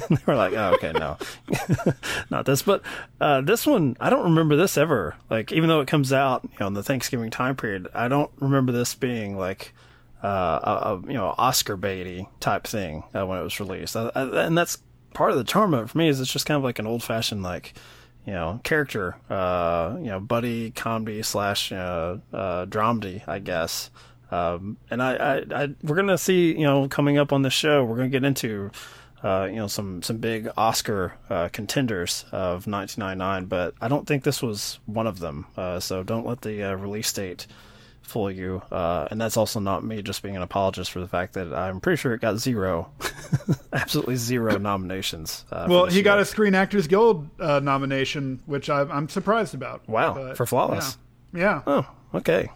and 0.09 0.17
they 0.19 0.23
were 0.27 0.35
like, 0.37 0.55
"Oh, 0.55 0.73
okay, 0.77 0.93
no, 0.93 1.19
not 2.31 2.47
this." 2.47 2.63
But 2.63 2.83
uh, 3.21 3.43
this 3.43 3.67
one, 3.67 3.97
I 4.01 4.11
don't 4.11 4.25
remember 4.25 4.57
this 4.57 4.77
ever. 4.79 5.17
Like, 5.31 5.53
even 5.53 5.69
though 5.69 5.81
it 5.81 5.89
comes 5.89 6.13
out, 6.13 6.41
you 6.45 6.51
know, 6.61 6.67
in 6.69 6.75
the 6.75 6.83
Thanksgiving 6.83 7.31
time 7.31 7.57
period, 7.57 7.89
I 7.95 8.09
don't 8.09 8.31
remember 8.41 8.73
this 8.73 8.95
being 8.95 9.37
like. 9.37 9.75
Uh, 10.25 10.61
a, 10.63 10.95
a 10.95 11.01
you 11.09 11.15
know 11.19 11.35
Oscar 11.37 11.77
baity 11.77 12.29
type 12.39 12.65
thing 12.65 13.03
uh, 13.13 13.27
when 13.27 13.41
it 13.41 13.43
was 13.43 13.59
released, 13.59 13.97
I, 13.97 14.09
I, 14.15 14.45
and 14.47 14.57
that's 14.57 14.79
part 15.15 15.33
of 15.33 15.37
the 15.37 15.43
charm 15.43 15.75
of 15.75 15.83
it 15.87 15.91
for 15.91 15.99
me 15.99 16.07
is 16.07 16.21
it's 16.21 16.33
just 16.33 16.47
kind 16.47 16.57
of 16.57 16.63
like 16.63 16.79
an 16.79 16.87
old 16.87 17.03
fashioned 17.03 17.43
like 17.43 17.75
you 18.25 18.33
know 18.33 18.61
character 18.63 19.17
uh 19.31 19.97
you 19.99 20.07
know 20.07 20.21
buddy 20.21 20.71
comedy 20.71 21.23
slash 21.23 21.73
uh, 21.73 22.19
uh 22.33 22.67
dramedy 22.67 23.27
i 23.27 23.41
guess 23.41 23.91
um 24.33 24.77
and 24.91 25.03
I, 25.03 25.15
I 25.15 25.63
i 25.63 25.69
we're 25.83 25.97
gonna 25.97 26.19
see 26.19 26.53
you 26.53 26.65
know 26.65 26.89
coming 26.89 27.19
up 27.19 27.33
on 27.33 27.43
this 27.43 27.53
show 27.53 27.85
we're 27.85 27.97
gonna 27.97 28.09
get 28.09 28.25
into 28.25 28.71
uh 29.23 29.47
you 29.49 29.57
know 29.57 29.69
some 29.69 30.03
some 30.03 30.17
big 30.17 30.49
oscar 30.57 31.15
uh 31.31 31.49
contenders 31.53 32.25
of 32.33 32.67
1999 32.67 33.45
but 33.47 33.75
i 33.81 33.89
don't 33.89 34.07
think 34.07 34.25
this 34.25 34.43
was 34.43 34.81
one 34.87 35.07
of 35.07 35.19
them 35.21 35.47
uh 35.57 35.79
so 35.79 36.03
don't 36.03 36.27
let 36.27 36.41
the 36.41 36.63
uh, 36.63 36.75
release 36.75 37.13
date 37.13 37.47
fool 38.01 38.31
you 38.31 38.61
uh 38.73 39.07
and 39.11 39.21
that's 39.21 39.37
also 39.37 39.61
not 39.61 39.85
me 39.85 40.03
just 40.03 40.23
being 40.23 40.35
an 40.35 40.43
apologist 40.43 40.91
for 40.91 40.99
the 41.01 41.07
fact 41.07 41.35
that 41.35 41.53
i'm 41.55 41.81
pretty 41.81 41.97
sure 41.97 42.13
it 42.13 42.21
got 42.21 42.37
zero 42.37 42.91
absolutely 43.73 44.17
zero 44.17 44.59
nominations 44.59 45.45
uh, 45.53 45.67
well, 45.69 45.87
he 45.87 46.03
got 46.03 46.19
a 46.19 46.25
Screen 46.25 46.55
Actors 46.55 46.87
Guild 46.87 47.29
uh, 47.39 47.61
nomination, 47.61 48.41
which 48.47 48.69
I, 48.69 48.83
I'm 48.83 49.09
surprised 49.09 49.55
about. 49.55 49.89
Wow, 49.89 50.15
But, 50.15 50.37
for 50.37 50.47
Flawless. 50.47 50.99
Yeah. 51.33 51.41
yeah. 51.41 51.63
Oh, 51.67 51.87
okay. 52.15 52.51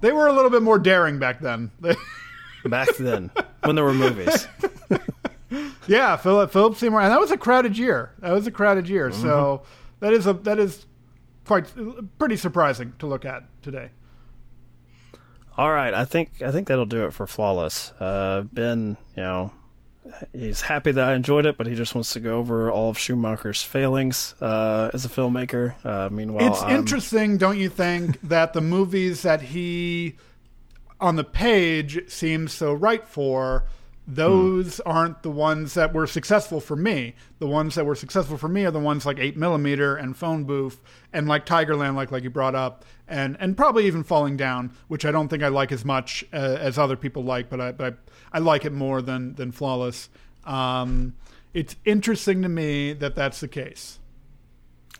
They 0.00 0.12
were 0.12 0.26
a 0.26 0.32
little 0.32 0.50
bit 0.50 0.62
more 0.62 0.78
daring 0.78 1.18
back 1.18 1.40
then. 1.40 1.70
back 2.64 2.88
then, 2.96 3.30
when 3.64 3.76
there 3.76 3.84
were 3.84 3.94
movies. 3.94 4.48
yeah, 5.86 6.16
Philip 6.16 6.52
Philip 6.52 6.76
Seymour, 6.76 7.00
and 7.00 7.12
that 7.12 7.20
was 7.20 7.30
a 7.30 7.36
crowded 7.36 7.78
year. 7.78 8.12
That 8.18 8.32
was 8.32 8.46
a 8.46 8.50
crowded 8.50 8.88
year. 8.88 9.10
Mm-hmm. 9.10 9.22
So 9.22 9.62
that 10.00 10.12
is 10.12 10.26
a 10.26 10.32
that 10.34 10.58
is 10.58 10.86
quite 11.46 11.72
pretty 12.18 12.36
surprising 12.36 12.94
to 12.98 13.06
look 13.06 13.24
at 13.24 13.44
today. 13.62 13.90
All 15.56 15.70
right, 15.70 15.92
I 15.92 16.04
think 16.04 16.40
I 16.42 16.50
think 16.50 16.68
that'll 16.68 16.86
do 16.86 17.04
it 17.04 17.12
for 17.12 17.26
Flawless. 17.26 17.92
Uh, 18.00 18.44
ben, 18.52 18.96
you 19.16 19.22
know, 19.22 19.52
he's 20.32 20.62
happy 20.62 20.92
that 20.92 21.08
I 21.08 21.14
enjoyed 21.14 21.46
it, 21.46 21.56
but 21.56 21.66
he 21.66 21.74
just 21.74 21.94
wants 21.94 22.12
to 22.14 22.20
go 22.20 22.38
over 22.38 22.70
all 22.70 22.90
of 22.90 22.98
Schumacher's 22.98 23.62
failings 23.62 24.34
uh, 24.40 24.90
as 24.92 25.04
a 25.04 25.08
filmmaker. 25.08 25.74
Uh, 25.84 26.08
meanwhile, 26.10 26.52
it's 26.52 26.62
I'm- 26.62 26.76
interesting, 26.76 27.38
don't 27.38 27.58
you 27.58 27.68
think, 27.68 28.20
that 28.22 28.52
the 28.52 28.60
movies 28.60 29.22
that 29.22 29.42
he 29.42 30.16
on 31.00 31.16
the 31.16 31.24
page 31.24 32.08
seems 32.08 32.52
so 32.52 32.72
right 32.72 33.06
for 33.06 33.64
those 34.06 34.80
aren't 34.80 35.22
the 35.22 35.30
ones 35.30 35.74
that 35.74 35.94
were 35.94 36.08
successful 36.08 36.60
for 36.60 36.74
me. 36.74 37.14
The 37.38 37.46
ones 37.46 37.76
that 37.76 37.86
were 37.86 37.94
successful 37.94 38.36
for 38.36 38.48
me 38.48 38.64
are 38.64 38.70
the 38.72 38.80
ones 38.80 39.06
like 39.06 39.18
Eight 39.20 39.36
Millimeter 39.36 39.94
and 39.94 40.16
Phone 40.16 40.42
Booth 40.44 40.80
and 41.12 41.28
like 41.28 41.46
Tigerland, 41.46 41.94
like 41.94 42.10
like 42.10 42.24
you 42.24 42.30
brought 42.30 42.56
up, 42.56 42.84
and 43.06 43.36
and 43.38 43.56
probably 43.56 43.86
even 43.86 44.02
Falling 44.02 44.36
Down, 44.36 44.72
which 44.88 45.04
I 45.04 45.12
don't 45.12 45.28
think 45.28 45.42
I 45.44 45.48
like 45.48 45.70
as 45.70 45.84
much 45.84 46.24
uh, 46.32 46.36
as 46.36 46.78
other 46.78 46.96
people 46.96 47.22
like, 47.22 47.48
but 47.48 47.60
I 47.60 47.72
but 47.72 47.92
I, 47.94 47.96
I 48.32 48.38
like 48.38 48.64
it 48.64 48.72
more 48.72 49.02
than 49.02 49.34
than 49.34 49.52
Flawless. 49.52 50.08
Um, 50.44 51.14
it's 51.54 51.76
interesting 51.84 52.42
to 52.42 52.48
me 52.48 52.92
that 52.94 53.14
that's 53.14 53.40
the 53.40 53.48
case. 53.48 53.98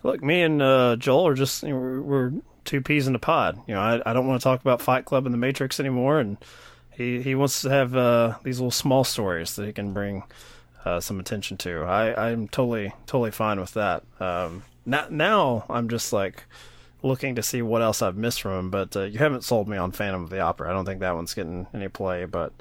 Look, 0.03 0.23
me 0.23 0.42
and 0.42 0.61
uh, 0.61 0.97
Joel 0.97 1.29
are 1.29 1.35
just 1.35 1.62
you 1.62 1.71
know, 1.71 1.77
we're, 1.77 2.01
we're, 2.01 2.33
two 2.64 2.81
peas 2.81 3.09
in 3.09 3.14
a 3.14 3.18
pod. 3.18 3.59
You 3.66 3.75
know, 3.75 3.81
I, 3.81 4.11
I 4.11 4.12
don't 4.12 4.27
want 4.29 4.40
to 4.40 4.45
talk 4.45 4.61
about 4.61 4.81
Fight 4.81 5.05
Club 5.05 5.27
and 5.27 5.35
The 5.35 5.38
Matrix 5.38 5.81
anymore, 5.81 6.21
and 6.21 6.37
he 6.92 7.23
he 7.23 7.35
wants 7.35 7.62
to 7.62 7.71
have 7.71 7.97
uh, 7.97 8.37
these 8.45 8.59
little 8.59 8.71
small 8.71 9.05
stories 9.05 9.57
that 9.57 9.66
he 9.66 9.73
can 9.73 9.92
bring 9.92 10.25
uh, 10.85 11.01
some 11.01 11.18
attention 11.18 11.57
to. 11.59 11.83
I 11.83 12.31
I'm 12.31 12.49
totally 12.49 12.92
totally 13.07 13.31
fine 13.31 13.59
with 13.59 13.75
that. 13.75 14.05
Um, 14.21 14.64
now 14.85 15.07
now 15.11 15.64
I'm 15.68 15.88
just 15.88 16.12
like 16.12 16.45
looking 17.03 17.35
to 17.35 17.42
see 17.42 17.62
what 17.62 17.83
else 17.83 18.01
I've 18.01 18.16
missed 18.16 18.42
from 18.42 18.59
him, 18.59 18.71
but 18.71 18.97
uh, 18.97 19.03
you 19.03 19.18
haven't 19.18 19.42
sold 19.42 19.66
me 19.68 19.77
on 19.77 19.90
Phantom 19.90 20.23
of 20.23 20.31
the 20.31 20.40
Opera. 20.40 20.71
I 20.71 20.73
don't 20.73 20.85
think 20.85 21.01
that 21.01 21.14
one's 21.14 21.35
getting 21.35 21.66
any 21.75 21.88
play, 21.88 22.25
but. 22.27 22.53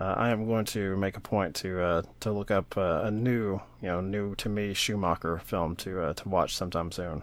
Uh, 0.00 0.14
I 0.16 0.30
am 0.30 0.46
going 0.46 0.64
to 0.66 0.96
make 0.96 1.16
a 1.16 1.20
point 1.20 1.54
to 1.56 1.80
uh, 1.80 2.02
to 2.20 2.32
look 2.32 2.50
up 2.50 2.76
uh, 2.76 3.02
a 3.04 3.10
new, 3.10 3.60
you 3.80 3.88
know, 3.88 4.00
new 4.00 4.34
to 4.36 4.48
me 4.48 4.74
Schumacher 4.74 5.38
film 5.38 5.76
to 5.76 6.02
uh, 6.02 6.14
to 6.14 6.28
watch 6.28 6.56
sometime 6.56 6.90
soon. 6.90 7.22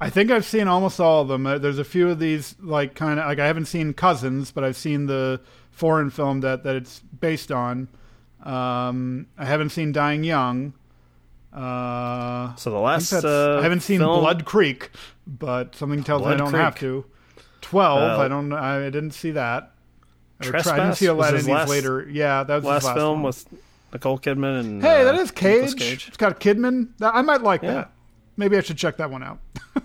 I 0.00 0.10
think 0.10 0.30
I've 0.30 0.44
seen 0.44 0.68
almost 0.68 1.00
all 1.00 1.22
of 1.22 1.28
them. 1.28 1.46
Uh, 1.46 1.58
there's 1.58 1.78
a 1.78 1.84
few 1.84 2.08
of 2.08 2.18
these, 2.18 2.54
like 2.60 2.94
kind 2.94 3.18
of 3.18 3.26
like 3.26 3.38
I 3.38 3.46
haven't 3.46 3.64
seen 3.64 3.94
Cousins, 3.94 4.52
but 4.52 4.62
I've 4.62 4.76
seen 4.76 5.06
the 5.06 5.40
foreign 5.70 6.10
film 6.10 6.40
that 6.42 6.62
that 6.62 6.76
it's 6.76 7.00
based 7.00 7.50
on. 7.50 7.88
Um, 8.44 9.26
I 9.36 9.44
haven't 9.44 9.70
seen 9.70 9.90
Dying 9.90 10.22
Young. 10.22 10.74
Uh, 11.52 12.54
so 12.56 12.70
the 12.70 12.78
last 12.78 13.12
I 13.12 13.62
haven't 13.62 13.80
seen 13.80 14.00
film... 14.00 14.20
Blood 14.20 14.44
Creek, 14.44 14.90
but 15.26 15.74
something 15.74 16.04
tells 16.04 16.22
Blood 16.22 16.30
me 16.30 16.34
I 16.34 16.38
don't 16.38 16.50
Creek. 16.50 16.62
have 16.62 16.78
to. 16.80 17.06
Twelve, 17.62 18.20
I 18.20 18.28
don't. 18.28 18.52
I 18.52 18.84
didn't 18.84 19.12
see 19.12 19.32
that. 19.32 19.72
Trespass 20.40 20.72
I 20.72 20.76
didn't 20.76 20.96
see 20.96 21.06
a 21.06 21.14
lot 21.14 21.34
of 21.34 21.40
these 21.40 21.48
last, 21.48 21.68
later. 21.68 22.06
Yeah, 22.08 22.42
that 22.42 22.56
was 22.56 22.64
last, 22.64 22.84
last 22.84 22.94
film 22.96 23.22
one. 23.22 23.28
with 23.28 23.46
Nicole 23.92 24.18
Kidman 24.18 24.60
and. 24.60 24.82
Hey, 24.82 25.00
uh, 25.02 25.04
that 25.04 25.14
is 25.16 25.30
Cage. 25.30 25.76
Cage. 25.76 26.08
It's 26.08 26.16
got 26.16 26.40
Kidman. 26.40 26.88
I 27.00 27.22
might 27.22 27.42
like 27.42 27.62
Yeah. 27.62 27.72
that. 27.74 27.92
Maybe 28.36 28.56
I 28.56 28.60
should 28.60 28.76
check 28.76 28.98
that 28.98 29.10
one 29.10 29.22
out. 29.22 29.38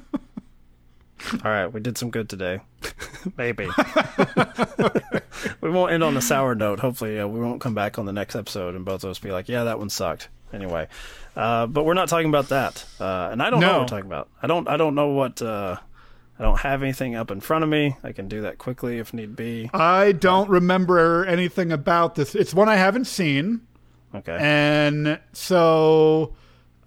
All 1.34 1.52
right, 1.52 1.68
we 1.68 1.80
did 1.80 1.98
some 1.98 2.10
good 2.10 2.28
today. 2.28 2.60
Maybe. 3.38 3.68
we 5.62 5.70
won't 5.70 5.92
end 5.94 6.04
on 6.04 6.18
a 6.18 6.22
sour 6.22 6.56
note. 6.56 6.80
Hopefully, 6.80 7.20
uh, 7.20 7.28
we 7.28 7.40
won't 7.40 7.62
come 7.62 7.74
back 7.74 7.98
on 8.00 8.06
the 8.06 8.12
next 8.12 8.36
episode 8.36 8.76
and 8.76 8.84
both 8.84 9.04
of 9.04 9.12
us 9.12 9.20
be 9.20 9.32
like, 9.32 9.48
"Yeah, 9.48 9.64
that 9.66 9.80
one 9.80 9.90
sucked." 9.90 10.30
Anyway, 10.52 10.88
uh, 11.38 11.68
but 11.68 11.86
we're 11.86 11.94
not 11.94 12.10
talking 12.10 12.28
about 12.28 12.50
that, 12.50 12.84
uh, 13.00 13.30
and 13.32 13.42
I 13.42 13.50
don't 13.50 13.62
know 13.62 13.72
what 13.72 13.82
we're 13.82 13.88
talking 13.88 14.06
about. 14.08 14.30
I 14.42 14.48
don't. 14.48 14.68
I 14.68 14.76
don't 14.78 14.96
know 14.96 15.10
what. 15.10 15.42
I 16.42 16.44
don't 16.44 16.60
have 16.62 16.82
anything 16.82 17.14
up 17.14 17.30
in 17.30 17.40
front 17.40 17.64
of 17.64 17.70
me. 17.70 17.98
I 18.04 18.14
can 18.14 18.28
do 18.28 18.42
that 18.42 18.58
quickly 18.58 18.98
if 18.98 19.14
need 19.14 19.36
be. 19.36 19.70
I 19.76 20.12
don't 20.12 20.50
remember 20.50 21.24
anything 21.26 21.72
about 21.72 22.16
this. 22.16 22.34
It's 22.34 22.52
one 22.52 22.68
I 22.68 22.78
haven't 22.78 23.06
seen. 23.06 23.62
Okay. 24.16 24.38
And 24.42 25.20
so 25.34 26.34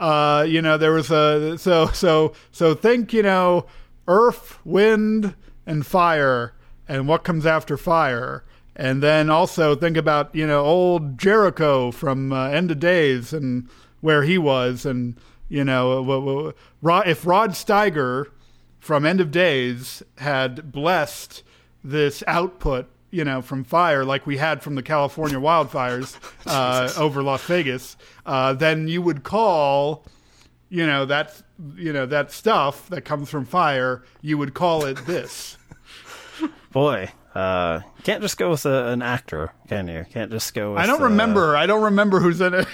uh 0.01 0.45
you 0.49 0.61
know 0.61 0.77
there 0.77 0.91
was 0.91 1.13
a 1.13 1.57
so 1.57 1.87
so 1.87 2.33
so 2.51 2.75
think 2.75 3.13
you 3.13 3.23
know 3.23 3.67
earth, 4.09 4.59
wind 4.65 5.37
and 5.67 5.87
fire 5.87 6.55
and 6.89 7.07
what 7.07 7.23
comes 7.23 7.47
after 7.47 7.77
fire. 7.77 8.45
And 8.75 9.05
then 9.05 9.31
also 9.31 9.77
think 9.77 9.97
about, 9.97 10.35
you 10.35 10.49
know, 10.49 10.65
old 10.65 11.17
Jericho 11.17 11.93
from 11.93 12.33
uh, 12.33 12.49
End 12.49 12.73
of 12.73 12.81
Days 12.81 13.33
and 13.33 13.69
where 14.01 14.25
he 14.25 14.37
was 14.37 14.85
and 14.85 15.17
you 15.49 15.63
know, 15.63 16.49
if 16.49 17.27
Rod 17.27 17.51
Steiger 17.51 18.27
from 18.85 19.07
End 19.07 19.19
of 19.19 19.31
Days 19.31 20.03
had 20.19 20.71
blessed 20.71 21.43
this 21.83 22.23
output, 22.27 22.87
you 23.11 23.25
know, 23.25 23.41
from 23.41 23.65
fire 23.65 24.05
like 24.05 24.27
we 24.27 24.37
had 24.37 24.63
from 24.63 24.75
the 24.75 24.83
California 24.83 25.39
wildfires 25.39 26.19
uh, 26.47 26.93
over 26.99 27.23
Las 27.23 27.43
Vegas, 27.45 27.97
uh, 28.27 28.53
then 28.53 28.87
you 28.87 29.01
would 29.01 29.23
call, 29.23 30.05
you 30.69 30.87
know, 30.87 31.07
that 31.07 31.33
you 31.77 31.95
know 31.95 32.05
that 32.05 32.31
stuff 32.31 32.87
that 32.91 33.07
comes 33.07 33.31
from 33.31 33.47
fire, 33.47 34.05
you 34.21 34.37
would 34.37 34.53
call 34.53 34.85
it 34.85 34.99
this. 35.07 35.57
Boy, 36.71 37.11
uh, 37.35 37.81
can't 38.03 38.21
just 38.21 38.37
go 38.37 38.51
with 38.51 38.67
a, 38.67 38.89
an 38.89 39.01
actor, 39.01 39.55
can 39.67 39.89
you? 39.89 40.05
Can't 40.11 40.31
just 40.31 40.53
go. 40.53 40.73
With, 40.73 40.81
I 40.81 40.87
don't 40.87 41.01
uh, 41.01 41.05
remember. 41.05 41.57
I 41.57 41.65
don't 41.65 41.85
remember 41.85 42.21
who's 42.21 42.43
in 42.43 42.53
it. 42.53 42.67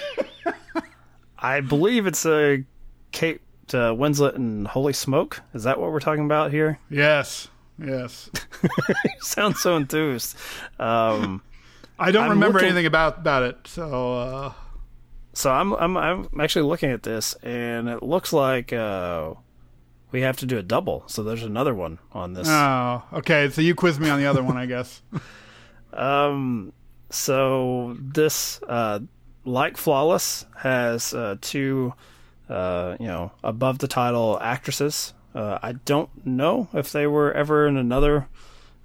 I 1.39 1.61
believe 1.61 2.05
it's 2.05 2.25
a 2.25 2.65
Kate 3.13 3.39
uh, 3.73 3.91
Winslet 3.93 4.35
and 4.35 4.67
Holy 4.67 4.93
Smoke. 4.93 5.41
Is 5.53 5.63
that 5.63 5.79
what 5.79 5.91
we're 5.91 5.99
talking 5.99 6.25
about 6.25 6.51
here? 6.51 6.79
yes, 6.89 7.47
yes. 7.83 8.29
Sounds 9.19 9.59
so 9.59 9.75
enthused. 9.75 10.35
Um, 10.79 11.41
I 11.99 12.11
don't 12.11 12.23
I'm 12.25 12.29
remember 12.31 12.59
looking- 12.59 12.69
anything 12.69 12.85
about 12.85 13.19
about 13.19 13.43
it. 13.43 13.57
So 13.67 14.13
uh, 14.15 14.53
so 15.33 15.51
I'm 15.51 15.73
I'm 15.73 15.97
I'm 15.97 16.27
actually 16.39 16.63
looking 16.67 16.91
at 16.91 17.03
this, 17.03 17.33
and 17.43 17.87
it 17.89 18.03
looks 18.03 18.33
like 18.33 18.73
uh, 18.73 19.33
we 20.11 20.21
have 20.21 20.37
to 20.37 20.45
do 20.45 20.57
a 20.57 20.63
double. 20.63 21.03
So 21.07 21.23
there's 21.23 21.43
another 21.43 21.73
one 21.73 21.99
on 22.11 22.33
this. 22.33 22.47
oh, 22.49 23.03
okay. 23.13 23.49
So 23.49 23.61
you 23.61 23.75
quiz 23.75 23.99
me 23.99 24.09
on 24.09 24.19
the 24.19 24.25
other 24.27 24.43
one, 24.43 24.57
I 24.57 24.65
guess. 24.65 25.01
Um, 25.93 26.71
so 27.09 27.97
this, 27.99 28.61
uh, 28.65 28.99
like 29.43 29.75
Flawless, 29.75 30.45
has 30.55 31.13
uh, 31.13 31.35
two, 31.41 31.93
uh, 32.51 32.97
you 32.99 33.07
know, 33.07 33.31
above 33.43 33.79
the 33.79 33.87
title 33.87 34.37
actresses. 34.41 35.13
Uh, 35.33 35.57
I 35.63 35.71
don't 35.71 36.09
know 36.25 36.67
if 36.73 36.91
they 36.91 37.07
were 37.07 37.31
ever 37.31 37.65
in 37.65 37.77
another 37.77 38.27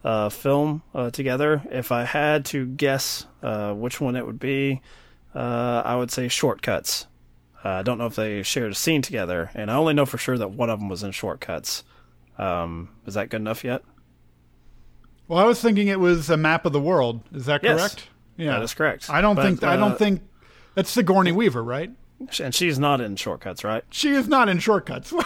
uh, 0.04 0.28
film 0.28 0.82
uh, 0.94 1.10
together. 1.10 1.62
If 1.70 1.90
I 1.90 2.04
had 2.04 2.44
to 2.46 2.66
guess 2.66 3.26
uh, 3.42 3.72
which 3.74 4.00
one 4.00 4.14
it 4.14 4.24
would 4.24 4.38
be, 4.38 4.80
uh, 5.34 5.82
I 5.84 5.96
would 5.96 6.10
say 6.12 6.28
Shortcuts. 6.28 7.06
Uh, 7.64 7.70
I 7.70 7.82
don't 7.82 7.98
know 7.98 8.06
if 8.06 8.14
they 8.14 8.44
shared 8.44 8.70
a 8.70 8.74
scene 8.76 9.02
together, 9.02 9.50
and 9.54 9.70
I 9.70 9.74
only 9.74 9.94
know 9.94 10.06
for 10.06 10.18
sure 10.18 10.38
that 10.38 10.52
one 10.52 10.70
of 10.70 10.78
them 10.78 10.88
was 10.88 11.02
in 11.02 11.10
Shortcuts. 11.10 11.82
Um, 12.38 12.90
is 13.06 13.14
that 13.14 13.28
good 13.30 13.40
enough 13.40 13.64
yet? 13.64 13.82
Well, 15.26 15.40
I 15.40 15.44
was 15.44 15.60
thinking 15.60 15.88
it 15.88 15.98
was 15.98 16.30
a 16.30 16.36
map 16.36 16.66
of 16.66 16.72
the 16.72 16.80
world. 16.80 17.22
Is 17.34 17.46
that 17.46 17.62
correct? 17.62 17.76
Yes? 17.76 18.06
Yeah, 18.36 18.52
that 18.52 18.62
is 18.62 18.74
correct. 18.74 19.10
I 19.10 19.20
don't 19.20 19.34
But, 19.34 19.42
think 19.42 19.64
I 19.64 19.76
don't 19.76 19.98
think 19.98 20.20
that's 20.74 20.90
Sigourney 20.90 21.32
Weaver, 21.32 21.64
right? 21.64 21.90
And 22.40 22.54
she's 22.54 22.78
not 22.78 23.00
in 23.00 23.16
Shortcuts, 23.16 23.62
right? 23.64 23.84
She 23.90 24.10
is 24.12 24.26
not 24.28 24.48
in 24.48 24.58
Shortcuts. 24.58 25.12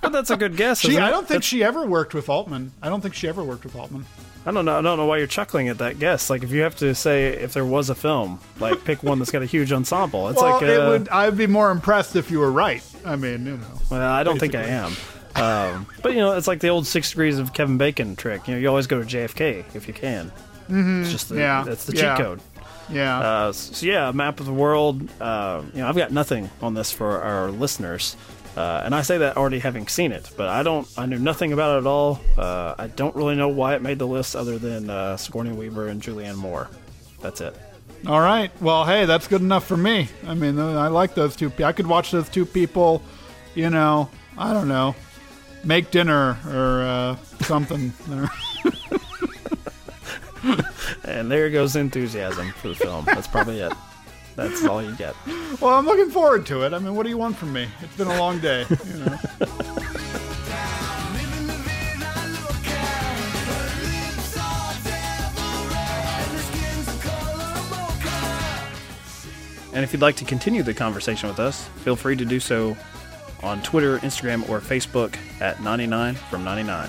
But 0.00 0.12
that's 0.12 0.28
a 0.28 0.36
good 0.36 0.58
guess. 0.58 0.80
she, 0.80 0.98
I 0.98 1.08
don't 1.08 1.20
think 1.20 1.28
That's- 1.28 1.44
she 1.46 1.64
ever 1.64 1.86
worked 1.86 2.12
with 2.12 2.28
Altman. 2.28 2.72
I 2.82 2.90
don't 2.90 3.00
think 3.00 3.14
she 3.14 3.26
ever 3.26 3.42
worked 3.42 3.64
with 3.64 3.74
Altman. 3.74 4.04
I 4.44 4.50
don't 4.52 4.66
know. 4.66 4.78
I 4.78 4.82
don't 4.82 4.98
know 4.98 5.06
why 5.06 5.16
you're 5.16 5.26
chuckling 5.26 5.70
at 5.70 5.78
that 5.78 5.98
guess. 5.98 6.28
Like, 6.28 6.42
if 6.42 6.50
you 6.50 6.60
have 6.60 6.76
to 6.76 6.94
say 6.94 7.28
if 7.28 7.54
there 7.54 7.64
was 7.64 7.88
a 7.88 7.94
film, 7.94 8.38
like 8.60 8.84
pick 8.84 9.02
one 9.02 9.18
that's 9.18 9.30
got 9.30 9.40
a 9.40 9.46
huge 9.46 9.72
ensemble. 9.72 10.28
It's 10.28 10.42
well, 10.42 10.52
like, 10.56 10.62
uh, 10.62 10.66
it 10.66 10.78
would. 10.88 11.08
I'd 11.08 11.38
be 11.38 11.46
more 11.46 11.70
impressed 11.70 12.16
if 12.16 12.30
you 12.30 12.38
were 12.38 12.52
right. 12.52 12.82
I 13.06 13.16
mean, 13.16 13.46
you 13.46 13.56
know. 13.56 13.66
well, 13.90 14.02
I 14.02 14.22
don't 14.24 14.38
think 14.38 14.54
I 14.54 14.64
am. 14.64 14.92
Um, 15.36 15.86
but 16.02 16.12
you 16.12 16.18
know, 16.18 16.36
it's 16.36 16.46
like 16.46 16.60
the 16.60 16.68
old 16.68 16.86
six 16.86 17.08
degrees 17.08 17.38
of 17.38 17.54
Kevin 17.54 17.78
Bacon 17.78 18.14
trick. 18.14 18.46
You 18.46 18.54
know, 18.54 18.60
you 18.60 18.68
always 18.68 18.86
go 18.86 19.02
to 19.02 19.06
JFK 19.08 19.64
if 19.74 19.88
you 19.88 19.94
can. 19.94 20.30
Mhm. 20.68 21.00
It's 21.00 21.12
just 21.12 21.30
the, 21.30 21.36
Yeah, 21.36 21.64
that's 21.66 21.86
the 21.86 21.96
yeah. 21.96 22.14
cheat 22.14 22.26
code. 22.26 22.40
Yeah. 22.90 23.18
Uh, 23.18 23.52
so 23.52 23.86
yeah, 23.86 24.12
map 24.12 24.40
of 24.40 24.46
the 24.46 24.52
world. 24.52 25.08
Uh, 25.20 25.62
you 25.72 25.80
know, 25.80 25.88
I've 25.88 25.96
got 25.96 26.12
nothing 26.12 26.50
on 26.60 26.74
this 26.74 26.92
for 26.92 27.20
our 27.22 27.50
listeners, 27.50 28.16
uh, 28.56 28.82
and 28.84 28.94
I 28.94 29.02
say 29.02 29.18
that 29.18 29.36
already 29.36 29.58
having 29.58 29.88
seen 29.88 30.12
it. 30.12 30.30
But 30.36 30.48
I 30.48 30.62
don't. 30.62 30.86
I 30.96 31.06
knew 31.06 31.18
nothing 31.18 31.52
about 31.52 31.76
it 31.76 31.80
at 31.80 31.86
all. 31.86 32.20
Uh, 32.36 32.74
I 32.78 32.88
don't 32.88 33.14
really 33.16 33.36
know 33.36 33.48
why 33.48 33.74
it 33.74 33.82
made 33.82 33.98
the 33.98 34.06
list, 34.06 34.36
other 34.36 34.58
than 34.58 34.90
uh, 34.90 35.16
Sigourney 35.16 35.52
Weaver 35.52 35.88
and 35.88 36.02
Julianne 36.02 36.36
Moore. 36.36 36.68
That's 37.20 37.40
it. 37.40 37.56
All 38.06 38.20
right. 38.20 38.50
Well, 38.60 38.84
hey, 38.84 39.06
that's 39.06 39.28
good 39.28 39.40
enough 39.40 39.66
for 39.66 39.78
me. 39.78 40.08
I 40.26 40.34
mean, 40.34 40.58
I 40.58 40.88
like 40.88 41.14
those 41.14 41.36
two. 41.36 41.50
I 41.64 41.72
could 41.72 41.86
watch 41.86 42.10
those 42.10 42.28
two 42.28 42.44
people. 42.44 43.02
You 43.54 43.70
know, 43.70 44.10
I 44.36 44.52
don't 44.52 44.68
know, 44.68 44.94
make 45.62 45.90
dinner 45.90 46.36
or 46.48 46.82
uh, 46.82 47.16
something. 47.40 47.92
And 51.04 51.30
there 51.30 51.50
goes 51.50 51.76
enthusiasm 51.76 52.52
for 52.52 52.68
the 52.68 52.74
film. 52.74 53.04
That's 53.04 53.26
probably 53.26 53.60
it. 53.60 53.72
That's 54.36 54.64
all 54.64 54.82
you 54.82 54.94
get. 54.96 55.14
well, 55.60 55.74
I'm 55.74 55.84
looking 55.86 56.10
forward 56.10 56.46
to 56.46 56.62
it. 56.62 56.72
I 56.72 56.78
mean, 56.78 56.94
what 56.94 57.04
do 57.04 57.10
you 57.10 57.18
want 57.18 57.36
from 57.36 57.52
me? 57.52 57.68
It's 57.82 57.96
been 57.96 58.08
a 58.08 58.18
long 58.18 58.38
day. 58.40 58.64
You 58.68 59.04
know. 59.04 59.18
And 69.74 69.82
if 69.82 69.92
you'd 69.92 70.02
like 70.02 70.14
to 70.16 70.24
continue 70.24 70.62
the 70.62 70.72
conversation 70.72 71.28
with 71.28 71.40
us, 71.40 71.66
feel 71.82 71.96
free 71.96 72.14
to 72.14 72.24
do 72.24 72.38
so 72.38 72.76
on 73.42 73.60
Twitter, 73.62 73.98
Instagram, 73.98 74.48
or 74.48 74.60
Facebook 74.60 75.16
at 75.40 75.60
99 75.62 76.14
from 76.14 76.44
99. 76.44 76.88